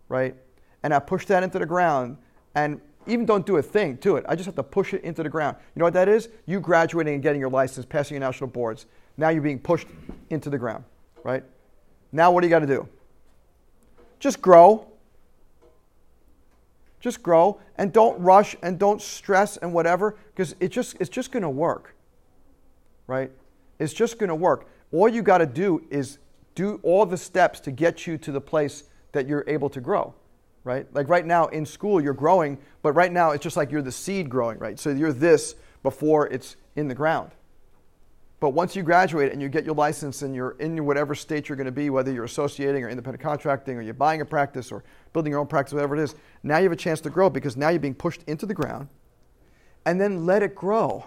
right? 0.09 0.35
And 0.83 0.93
I 0.95 0.99
push 0.99 1.26
that 1.26 1.43
into 1.43 1.59
the 1.59 1.67
ground 1.67 2.17
and 2.55 2.81
even 3.07 3.26
don't 3.26 3.45
do 3.45 3.57
a 3.57 3.62
thing 3.62 3.97
to 3.99 4.17
it. 4.17 4.25
I 4.29 4.37
just 4.37 4.47
have 4.47 4.55
to 4.55 4.62
push 4.62 4.95
it 4.95 5.02
into 5.02 5.23
the 5.23 5.29
ground. 5.29 5.57
You 5.75 5.81
know 5.81 5.87
what 5.87 5.95
that 5.95 6.09
is? 6.09 6.29
You 6.47 6.61
graduating 6.61 7.14
and 7.14 7.23
getting 7.23 7.41
your 7.41 7.50
license, 7.50 7.85
passing 7.85 8.14
your 8.14 8.21
national 8.21 8.50
boards. 8.50 8.87
Now 9.17 9.31
you're 9.31 9.43
being 9.43 9.59
pushed 9.59 9.88
into 10.31 10.50
the 10.50 10.59
ground, 10.59 10.85
right? 11.25 11.43
Now 12.12 12.31
what 12.31 12.43
do 12.43 12.47
you 12.47 12.50
got 12.50 12.61
to 12.61 12.67
do? 12.67 12.88
Just 14.21 14.41
grow 14.41 14.87
just 17.02 17.23
grow 17.23 17.61
and 17.76 17.92
don't 17.92 18.18
rush 18.21 18.56
and 18.62 18.78
don't 18.78 19.02
stress 19.02 19.56
and 19.59 19.75
whatever 19.75 20.16
because 20.35 20.54
it 20.61 20.68
just, 20.68 20.97
it's 21.00 21.11
just 21.11 21.32
going 21.32 21.42
to 21.42 21.50
work. 21.50 21.94
Right? 23.09 23.30
It's 23.78 23.92
just 23.92 24.18
going 24.18 24.28
to 24.28 24.35
work. 24.37 24.68
All 24.92 25.09
you 25.09 25.21
got 25.21 25.38
to 25.38 25.47
do 25.47 25.85
is 25.90 26.18
do 26.54 26.78
all 26.85 27.04
the 27.04 27.16
steps 27.16 27.59
to 27.61 27.73
get 27.73 28.06
you 28.06 28.16
to 28.18 28.30
the 28.30 28.40
place 28.40 28.85
that 29.11 29.26
you're 29.26 29.44
able 29.49 29.68
to 29.71 29.80
grow. 29.80 30.14
Right? 30.64 30.87
Like 30.94 31.09
right 31.09 31.26
now 31.26 31.47
in 31.47 31.66
school, 31.66 32.00
you're 32.00 32.14
growing, 32.14 32.56
but 32.82 32.92
right 32.92 33.11
now 33.11 33.32
it's 33.32 33.42
just 33.42 33.56
like 33.56 33.73
you're 33.73 33.82
the 33.82 33.90
seed 33.90 34.30
growing, 34.30 34.59
right? 34.59 34.78
So 34.78 34.90
you're 34.90 35.12
this 35.12 35.56
before 35.82 36.28
it's 36.28 36.54
in 36.76 36.87
the 36.87 36.94
ground. 36.94 37.32
But 38.42 38.54
once 38.54 38.75
you 38.75 38.82
graduate 38.82 39.30
and 39.30 39.40
you 39.40 39.49
get 39.49 39.64
your 39.64 39.76
license 39.76 40.22
and 40.22 40.34
you're 40.34 40.56
in 40.58 40.84
whatever 40.84 41.14
state 41.14 41.49
you're 41.49 41.54
going 41.54 41.66
to 41.66 41.70
be, 41.70 41.90
whether 41.90 42.12
you're 42.12 42.25
associating 42.25 42.82
or 42.82 42.88
independent 42.88 43.22
contracting 43.22 43.76
or 43.76 43.82
you're 43.82 43.94
buying 43.94 44.20
a 44.20 44.25
practice 44.25 44.72
or 44.72 44.82
building 45.12 45.30
your 45.30 45.38
own 45.38 45.46
practice, 45.46 45.72
whatever 45.72 45.94
it 45.94 46.02
is, 46.02 46.16
now 46.42 46.56
you 46.56 46.64
have 46.64 46.72
a 46.72 46.76
chance 46.76 47.00
to 47.02 47.08
grow 47.08 47.30
because 47.30 47.56
now 47.56 47.68
you're 47.68 47.78
being 47.78 47.94
pushed 47.94 48.25
into 48.26 48.44
the 48.44 48.52
ground 48.52 48.88
and 49.87 50.00
then 50.00 50.26
let 50.26 50.42
it 50.42 50.56
grow. 50.56 51.06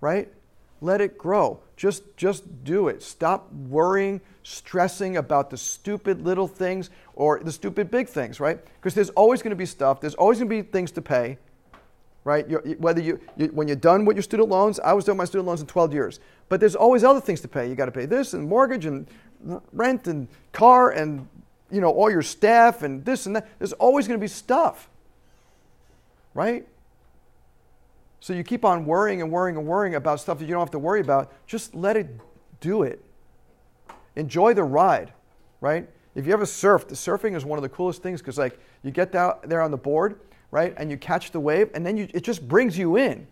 Right? 0.00 0.32
Let 0.80 1.00
it 1.00 1.18
grow. 1.18 1.58
Just, 1.76 2.16
just 2.16 2.62
do 2.62 2.86
it. 2.86 3.02
Stop 3.02 3.52
worrying, 3.52 4.20
stressing 4.44 5.16
about 5.16 5.50
the 5.50 5.56
stupid 5.56 6.22
little 6.22 6.46
things 6.46 6.90
or 7.14 7.40
the 7.40 7.50
stupid 7.50 7.90
big 7.90 8.08
things, 8.08 8.38
right? 8.38 8.64
Because 8.76 8.94
there's 8.94 9.10
always 9.10 9.42
going 9.42 9.50
to 9.50 9.56
be 9.56 9.66
stuff, 9.66 10.00
there's 10.00 10.14
always 10.14 10.38
going 10.38 10.48
to 10.48 10.62
be 10.62 10.62
things 10.62 10.92
to 10.92 11.02
pay 11.02 11.38
right? 12.24 12.48
You're, 12.48 12.60
whether 12.78 13.00
you, 13.00 13.20
you, 13.36 13.46
when 13.48 13.66
you're 13.66 13.76
done 13.76 14.04
with 14.04 14.16
your 14.16 14.22
student 14.22 14.48
loans, 14.48 14.78
I 14.80 14.92
was 14.92 15.04
doing 15.04 15.18
my 15.18 15.24
student 15.24 15.46
loans 15.46 15.60
in 15.60 15.66
12 15.66 15.92
years, 15.92 16.20
but 16.48 16.60
there's 16.60 16.76
always 16.76 17.04
other 17.04 17.20
things 17.20 17.40
to 17.40 17.48
pay. 17.48 17.68
You 17.68 17.74
got 17.74 17.86
to 17.86 17.92
pay 17.92 18.06
this 18.06 18.34
and 18.34 18.48
mortgage 18.48 18.86
and 18.86 19.08
rent 19.72 20.06
and 20.06 20.28
car 20.52 20.90
and 20.90 21.28
you 21.70 21.80
know 21.80 21.90
all 21.90 22.10
your 22.10 22.22
staff 22.22 22.82
and 22.82 23.04
this 23.04 23.26
and 23.26 23.36
that. 23.36 23.48
There's 23.58 23.72
always 23.72 24.06
going 24.06 24.18
to 24.18 24.22
be 24.22 24.28
stuff, 24.28 24.88
right? 26.34 26.66
So 28.20 28.32
you 28.32 28.44
keep 28.44 28.64
on 28.64 28.84
worrying 28.84 29.20
and 29.20 29.32
worrying 29.32 29.56
and 29.56 29.66
worrying 29.66 29.96
about 29.96 30.20
stuff 30.20 30.38
that 30.38 30.44
you 30.44 30.52
don't 30.52 30.60
have 30.60 30.70
to 30.72 30.78
worry 30.78 31.00
about. 31.00 31.32
Just 31.46 31.74
let 31.74 31.96
it 31.96 32.08
do 32.60 32.84
it. 32.84 33.04
Enjoy 34.14 34.54
the 34.54 34.62
ride, 34.62 35.12
right? 35.60 35.88
If 36.14 36.26
you 36.26 36.32
ever 36.32 36.44
the 36.44 36.50
surfing 36.50 37.34
is 37.34 37.44
one 37.44 37.58
of 37.58 37.62
the 37.62 37.68
coolest 37.68 38.02
things 38.02 38.20
because 38.20 38.38
like 38.38 38.60
you 38.84 38.90
get 38.92 39.10
down 39.10 39.38
there 39.44 39.60
on 39.60 39.70
the 39.70 39.78
board 39.78 40.20
right? 40.52 40.74
And 40.76 40.90
you 40.90 40.96
catch 40.96 41.32
the 41.32 41.40
wave, 41.40 41.70
and 41.74 41.84
then 41.84 41.96
you, 41.96 42.06
it 42.14 42.22
just 42.22 42.46
brings 42.46 42.78
you 42.78 42.96
in, 42.96 43.26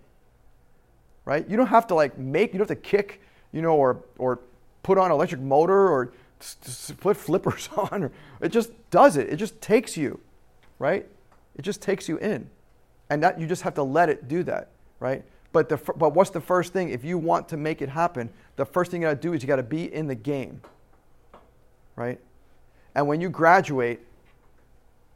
right? 1.24 1.48
You 1.48 1.56
don't 1.56 1.68
have 1.68 1.86
to 1.88 1.94
like 1.94 2.18
make, 2.18 2.52
you 2.52 2.58
don't 2.58 2.68
have 2.68 2.76
to 2.76 2.82
kick, 2.82 3.20
you 3.52 3.62
know, 3.62 3.76
or, 3.76 4.02
or 4.18 4.40
put 4.82 4.98
on 4.98 5.12
electric 5.12 5.40
motor 5.40 5.88
or 5.88 6.12
put 7.00 7.16
flippers 7.16 7.68
on. 7.76 8.10
It 8.40 8.48
just 8.48 8.72
does 8.90 9.16
it. 9.16 9.28
It 9.28 9.36
just 9.36 9.60
takes 9.60 9.96
you, 9.96 10.18
right? 10.80 11.06
It 11.56 11.62
just 11.62 11.80
takes 11.80 12.08
you 12.08 12.16
in. 12.16 12.48
And 13.10 13.22
that 13.22 13.38
you 13.38 13.46
just 13.46 13.62
have 13.62 13.74
to 13.74 13.82
let 13.82 14.08
it 14.08 14.26
do 14.26 14.42
that, 14.44 14.68
right? 14.98 15.22
But, 15.52 15.68
the, 15.68 15.76
but 15.76 16.14
what's 16.14 16.30
the 16.30 16.40
first 16.40 16.72
thing? 16.72 16.88
If 16.90 17.04
you 17.04 17.18
want 17.18 17.48
to 17.50 17.56
make 17.56 17.82
it 17.82 17.90
happen, 17.90 18.30
the 18.56 18.64
first 18.64 18.90
thing 18.90 19.02
you 19.02 19.08
got 19.08 19.20
to 19.20 19.28
do 19.28 19.34
is 19.34 19.42
you 19.42 19.48
got 19.48 19.56
to 19.56 19.62
be 19.62 19.92
in 19.92 20.06
the 20.06 20.14
game, 20.14 20.62
right? 21.96 22.18
And 22.94 23.06
when 23.06 23.20
you 23.20 23.28
graduate, 23.28 24.00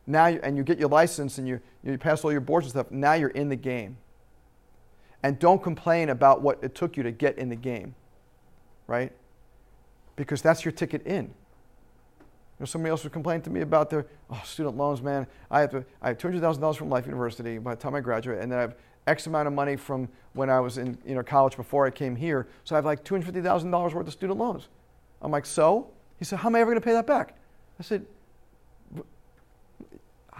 now, 0.06 0.26
you, 0.26 0.40
and 0.42 0.56
you 0.56 0.62
get 0.62 0.78
your 0.78 0.88
license 0.88 1.38
and 1.38 1.49
you, 1.49 1.61
you 1.82 1.96
pass 1.96 2.25
all 2.25 2.32
your 2.32 2.40
boards 2.40 2.66
and 2.66 2.70
stuff, 2.70 2.90
now 2.90 3.14
you're 3.14 3.30
in 3.30 3.49
the 3.49 3.56
game. 3.56 3.96
And 5.23 5.38
don't 5.38 5.62
complain 5.62 6.11
about 6.11 6.42
what 6.42 6.58
it 6.62 6.75
took 6.75 6.96
you 6.96 7.02
to 7.02 7.11
get 7.11 7.38
in 7.38 7.49
the 7.49 7.56
game, 7.56 7.94
right? 8.87 9.11
Because 10.16 10.42
that's 10.42 10.64
your 10.64 10.73
ticket 10.73 11.06
in. 11.06 11.25
You 11.25 12.61
know, 12.61 12.66
somebody 12.66 12.90
else 12.90 13.02
would 13.04 13.12
complain 13.12 13.40
to 13.42 13.50
me 13.50 13.62
about 13.62 13.88
their 13.88 14.06
oh, 14.30 14.42
student 14.44 14.76
loans, 14.76 15.00
man. 15.00 15.26
I 15.50 15.61
have, 15.61 15.70
to, 15.70 15.84
I 16.02 16.08
have 16.08 16.18
$200,000 16.18 16.76
from 16.76 16.90
Life 16.90 17.06
University 17.06 17.56
by 17.58 17.75
the 17.75 17.80
time 17.80 17.94
I 17.94 18.00
graduate, 18.00 18.40
and 18.40 18.52
then 18.52 18.58
I 18.58 18.62
have 18.62 18.76
X 19.06 19.26
amount 19.26 19.49
of 19.49 19.54
money 19.54 19.76
from 19.76 20.08
when 20.34 20.50
I 20.50 20.61
was 20.61 20.78
in 20.78 20.99
you 21.06 21.14
know, 21.14 21.23
college 21.23 21.56
before 21.56 21.87
I 21.87 21.90
came 21.90 22.14
here. 22.16 22.46
So 22.64 22.75
I 22.75 22.78
have 22.78 22.84
like 22.84 23.04
$250,000 23.04 23.92
worth 23.94 24.06
of 24.06 24.12
student 24.12 24.38
loans. 24.38 24.68
I'm 25.23 25.32
like, 25.32 25.46
so? 25.46 25.90
He 26.18 26.25
said, 26.25 26.38
How 26.38 26.49
am 26.49 26.54
I 26.54 26.61
ever 26.61 26.70
going 26.70 26.80
to 26.80 26.84
pay 26.84 26.92
that 26.92 27.06
back? 27.06 27.37
I 27.78 27.82
said, 27.82 28.06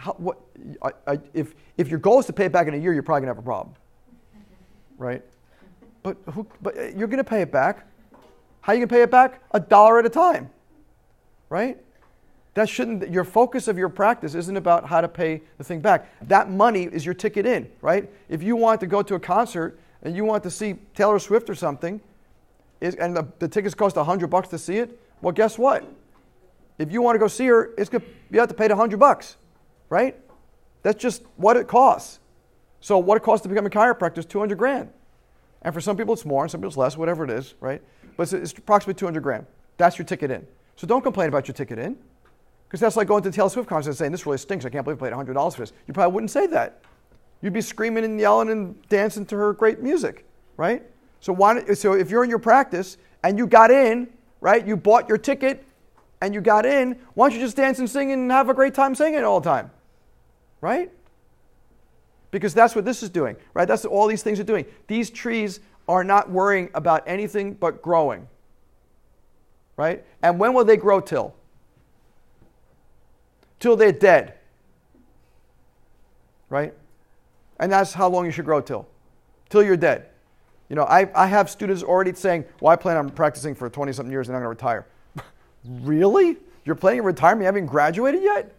how, 0.05 0.13
what, 0.19 0.39
I, 0.83 0.91
I, 1.07 1.19
if, 1.33 1.55
if 1.79 1.89
your 1.89 1.99
goal 1.99 2.21
is 2.21 2.27
to 2.27 2.35
pay 2.35 2.45
it 2.45 2.53
back 2.53 2.69
in 2.69 2.75
a 2.75 2.77
year, 2.77 2.93
you're 2.93 3.03
probably 3.03 3.23
going 3.23 3.35
to 3.35 3.37
have 3.37 3.43
a 3.43 3.47
problem. 3.47 3.75
Right? 4.99 5.23
But, 6.03 6.19
who, 6.35 6.47
but 6.61 6.77
uh, 6.77 6.83
you're 6.95 7.09
going 7.09 7.17
to 7.17 7.25
pay 7.25 7.41
it 7.41 7.51
back. 7.51 7.87
How 8.61 8.73
are 8.73 8.75
you 8.75 8.81
going 8.81 8.89
to 8.89 8.95
pay 8.95 9.03
it 9.03 9.11
back? 9.11 9.43
A 9.53 9.61
dollar 9.61 9.99
at 9.99 10.05
a 10.05 10.11
time. 10.11 10.51
Right? 11.49 11.79
That 12.53 12.69
shouldn't, 12.69 13.11
your 13.11 13.25
focus 13.25 13.67
of 13.67 13.79
your 13.79 13.89
practice 13.89 14.35
isn't 14.35 14.59
about 14.59 14.87
how 14.87 15.01
to 15.01 15.09
pay 15.09 15.41
the 15.57 15.65
thing 15.65 15.81
back. 15.81 16.07
That 16.29 16.51
money 16.51 16.83
is 16.85 17.07
your 17.07 17.15
ticket 17.15 17.47
in, 17.47 17.71
right? 17.81 18.09
If 18.29 18.43
you 18.43 18.57
want 18.57 18.81
to 18.81 18.87
go 18.87 19.03
to 19.03 19.15
a 19.15 19.21
concert 19.21 19.81
and 20.03 20.15
you 20.15 20.27
want 20.27 20.43
to 20.43 20.51
see 20.51 20.75
Taylor 20.95 21.19
Swift 21.19 21.49
or 21.49 21.55
something, 21.55 21.99
and 22.83 23.17
the, 23.17 23.27
the 23.39 23.49
tickets 23.49 23.75
cost 23.75 23.97
100 23.97 24.27
bucks 24.29 24.49
to 24.49 24.59
see 24.59 24.77
it, 24.77 25.01
well, 25.23 25.33
guess 25.33 25.59
what? 25.59 25.91
If 26.79 26.93
you 26.93 27.01
want 27.01 27.15
to 27.15 27.19
go 27.19 27.27
see 27.27 27.47
her, 27.47 27.71
it's 27.79 27.89
good, 27.89 28.03
you 28.31 28.39
have 28.39 28.51
to 28.51 28.55
pay 28.55 28.69
the 28.69 28.75
100 28.75 29.01
bucks, 29.01 29.37
right? 29.89 30.17
That's 30.83 31.01
just 31.01 31.23
what 31.37 31.57
it 31.57 31.69
costs. 31.69 32.21
So 32.81 32.99
what 32.99 33.17
it 33.17 33.23
costs 33.23 33.43
to 33.45 33.49
become 33.49 33.67
a 33.67 33.71
chiropractor 33.71 34.19
is 34.19 34.27
200 34.27 34.59
grand. 34.59 34.91
And 35.63 35.73
for 35.73 35.81
some 35.81 35.97
people 35.97 36.15
it's 36.15 36.25
more, 36.25 36.45
and 36.45 36.51
some 36.51 36.61
people 36.61 36.69
it's 36.69 36.77
less, 36.77 36.97
whatever 36.97 37.25
it 37.25 37.31
is, 37.31 37.55
right? 37.61 37.81
But 38.17 38.25
it's, 38.25 38.33
it's 38.33 38.53
approximately 38.53 38.99
200 38.99 39.23
grand. 39.23 39.47
That's 39.77 39.99
your 39.99 40.05
ticket 40.05 40.31
in. 40.31 40.47
So 40.77 40.87
don't 40.87 41.03
complain 41.03 41.29
about 41.29 41.49
your 41.49 41.55
ticket 41.55 41.79
in. 41.79 41.97
Because 42.69 42.81
that's 42.81 42.97
like 42.97 43.07
going 43.07 43.23
to 43.23 43.31
the 43.31 43.37
Taylor 43.37 43.49
Swift 43.49 43.69
concert 43.69 43.91
and 43.91 43.97
saying, 43.97 44.13
this 44.13 44.27
really 44.27 44.39
stinks. 44.39 44.65
I 44.65 44.69
can't 44.69 44.85
believe 44.85 45.01
I 45.03 45.11
paid 45.11 45.17
$100 45.17 45.55
for 45.55 45.61
this. 45.61 45.73
You 45.87 45.95
probably 45.95 46.13
wouldn't 46.13 46.31
say 46.31 46.47
that. 46.49 46.81
You'd 47.41 47.53
be 47.53 47.61
screaming 47.61 48.05
and 48.05 48.19
yelling 48.19 48.51
and 48.51 48.89
dancing 48.89 49.25
to 49.27 49.37
her 49.37 49.53
great 49.53 49.81
music, 49.81 50.25
right? 50.57 50.83
So, 51.21 51.33
why, 51.33 51.65
so 51.75 51.93
if 51.93 52.11
you're 52.11 52.25
in 52.25 52.31
your 52.31 52.39
practice 52.39 52.97
and 53.23 53.39
you 53.39 53.47
got 53.47 53.71
in, 53.71 54.09
right, 54.41 54.67
you 54.67 54.77
bought 54.77 55.09
your 55.09 55.19
ticket 55.19 55.65
and 56.21 56.35
you 56.35 56.41
got 56.41 56.67
in, 56.67 56.99
why 57.15 57.29
don't 57.29 57.39
you 57.39 57.45
just 57.45 57.57
dance 57.57 57.79
and 57.79 57.89
sing 57.89 58.13
and 58.13 58.31
have 58.31 58.49
a 58.49 58.55
great 58.55 58.75
time 58.75 58.95
singing 58.95 59.23
all 59.25 59.41
the 59.41 59.49
time? 59.49 59.71
Right? 60.61 60.91
Because 62.31 62.55
that's 62.55 62.75
what 62.75 62.85
this 62.85 63.03
is 63.03 63.11
doing, 63.11 63.37
right? 63.53 63.69
That's 63.69 63.85
what 63.85 63.93
all 63.93 64.07
these 64.07 64.23
things 64.23 64.41
are 64.41 64.45
doing. 64.45 64.65
These 64.87 65.11
trees 65.11 65.61
are 65.87 66.03
not 66.03 66.31
worrying 66.31 66.71
about 66.75 67.05
anything 67.07 67.55
but 67.55 67.83
growing, 67.83 68.27
right? 69.77 70.05
And 70.23 70.41
when 70.41 70.55
will 70.55 70.65
they 70.65 70.77
grow 70.77 71.01
till? 71.01 71.35
till 73.65 73.77
they're 73.77 73.93
dead. 73.93 74.35
Right? 76.51 76.75
And 77.59 77.73
that's 77.73 77.95
how 77.95 78.11
long 78.11 78.27
you 78.27 78.31
should 78.31 78.45
grow 78.45 78.61
till. 78.61 78.87
Till 79.49 79.63
you're 79.63 79.79
dead. 79.79 80.11
You 80.69 80.77
know, 80.77 80.85
I, 80.85 81.09
I 81.15 81.27
have 81.29 81.49
students 81.49 81.83
already 81.83 82.13
saying, 82.13 82.45
well, 82.61 82.73
I 82.73 82.77
plan 82.77 82.99
on 82.99 83.09
practicing 83.09 83.55
for 83.55 83.71
20 83.71 83.91
something 83.95 84.13
years 84.13 84.29
and 84.29 84.37
I'm 84.37 84.43
going 84.43 84.55
to 84.55 84.65
retire. 84.65 84.87
Really? 85.65 86.37
You're 86.65 86.75
planning 86.75 87.03
retirement? 87.03 87.43
You 87.43 87.47
haven't 87.47 87.67
graduated 87.67 88.23
yet? 88.23 88.53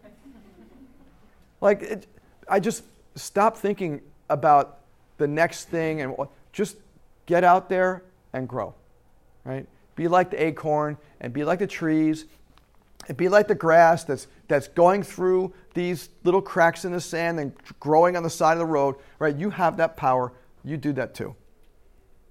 like, 1.61 1.81
it, 1.81 2.07
I 2.47 2.59
just 2.59 2.83
stop 3.15 3.57
thinking 3.57 4.01
about 4.29 4.79
the 5.17 5.27
next 5.27 5.65
thing 5.65 6.01
and 6.01 6.15
just 6.51 6.77
get 7.25 7.43
out 7.43 7.69
there 7.69 8.03
and 8.33 8.47
grow. 8.47 8.73
Right? 9.43 9.67
Be 9.95 10.07
like 10.07 10.31
the 10.31 10.43
acorn 10.43 10.97
and 11.21 11.31
be 11.31 11.43
like 11.43 11.59
the 11.59 11.67
trees 11.67 12.25
It'd 13.05 13.17
be 13.17 13.29
like 13.29 13.47
the 13.47 13.55
grass 13.55 14.03
that's, 14.03 14.27
that's 14.47 14.67
going 14.67 15.03
through 15.03 15.53
these 15.73 16.09
little 16.23 16.41
cracks 16.41 16.85
in 16.85 16.91
the 16.91 17.01
sand 17.01 17.39
and 17.39 17.53
growing 17.79 18.17
on 18.17 18.23
the 18.23 18.29
side 18.29 18.53
of 18.53 18.59
the 18.59 18.65
road, 18.65 18.95
right? 19.19 19.35
You 19.35 19.51
have 19.51 19.77
that 19.77 19.95
power. 19.95 20.33
You 20.63 20.77
do 20.77 20.91
that 20.93 21.13
too. 21.13 21.35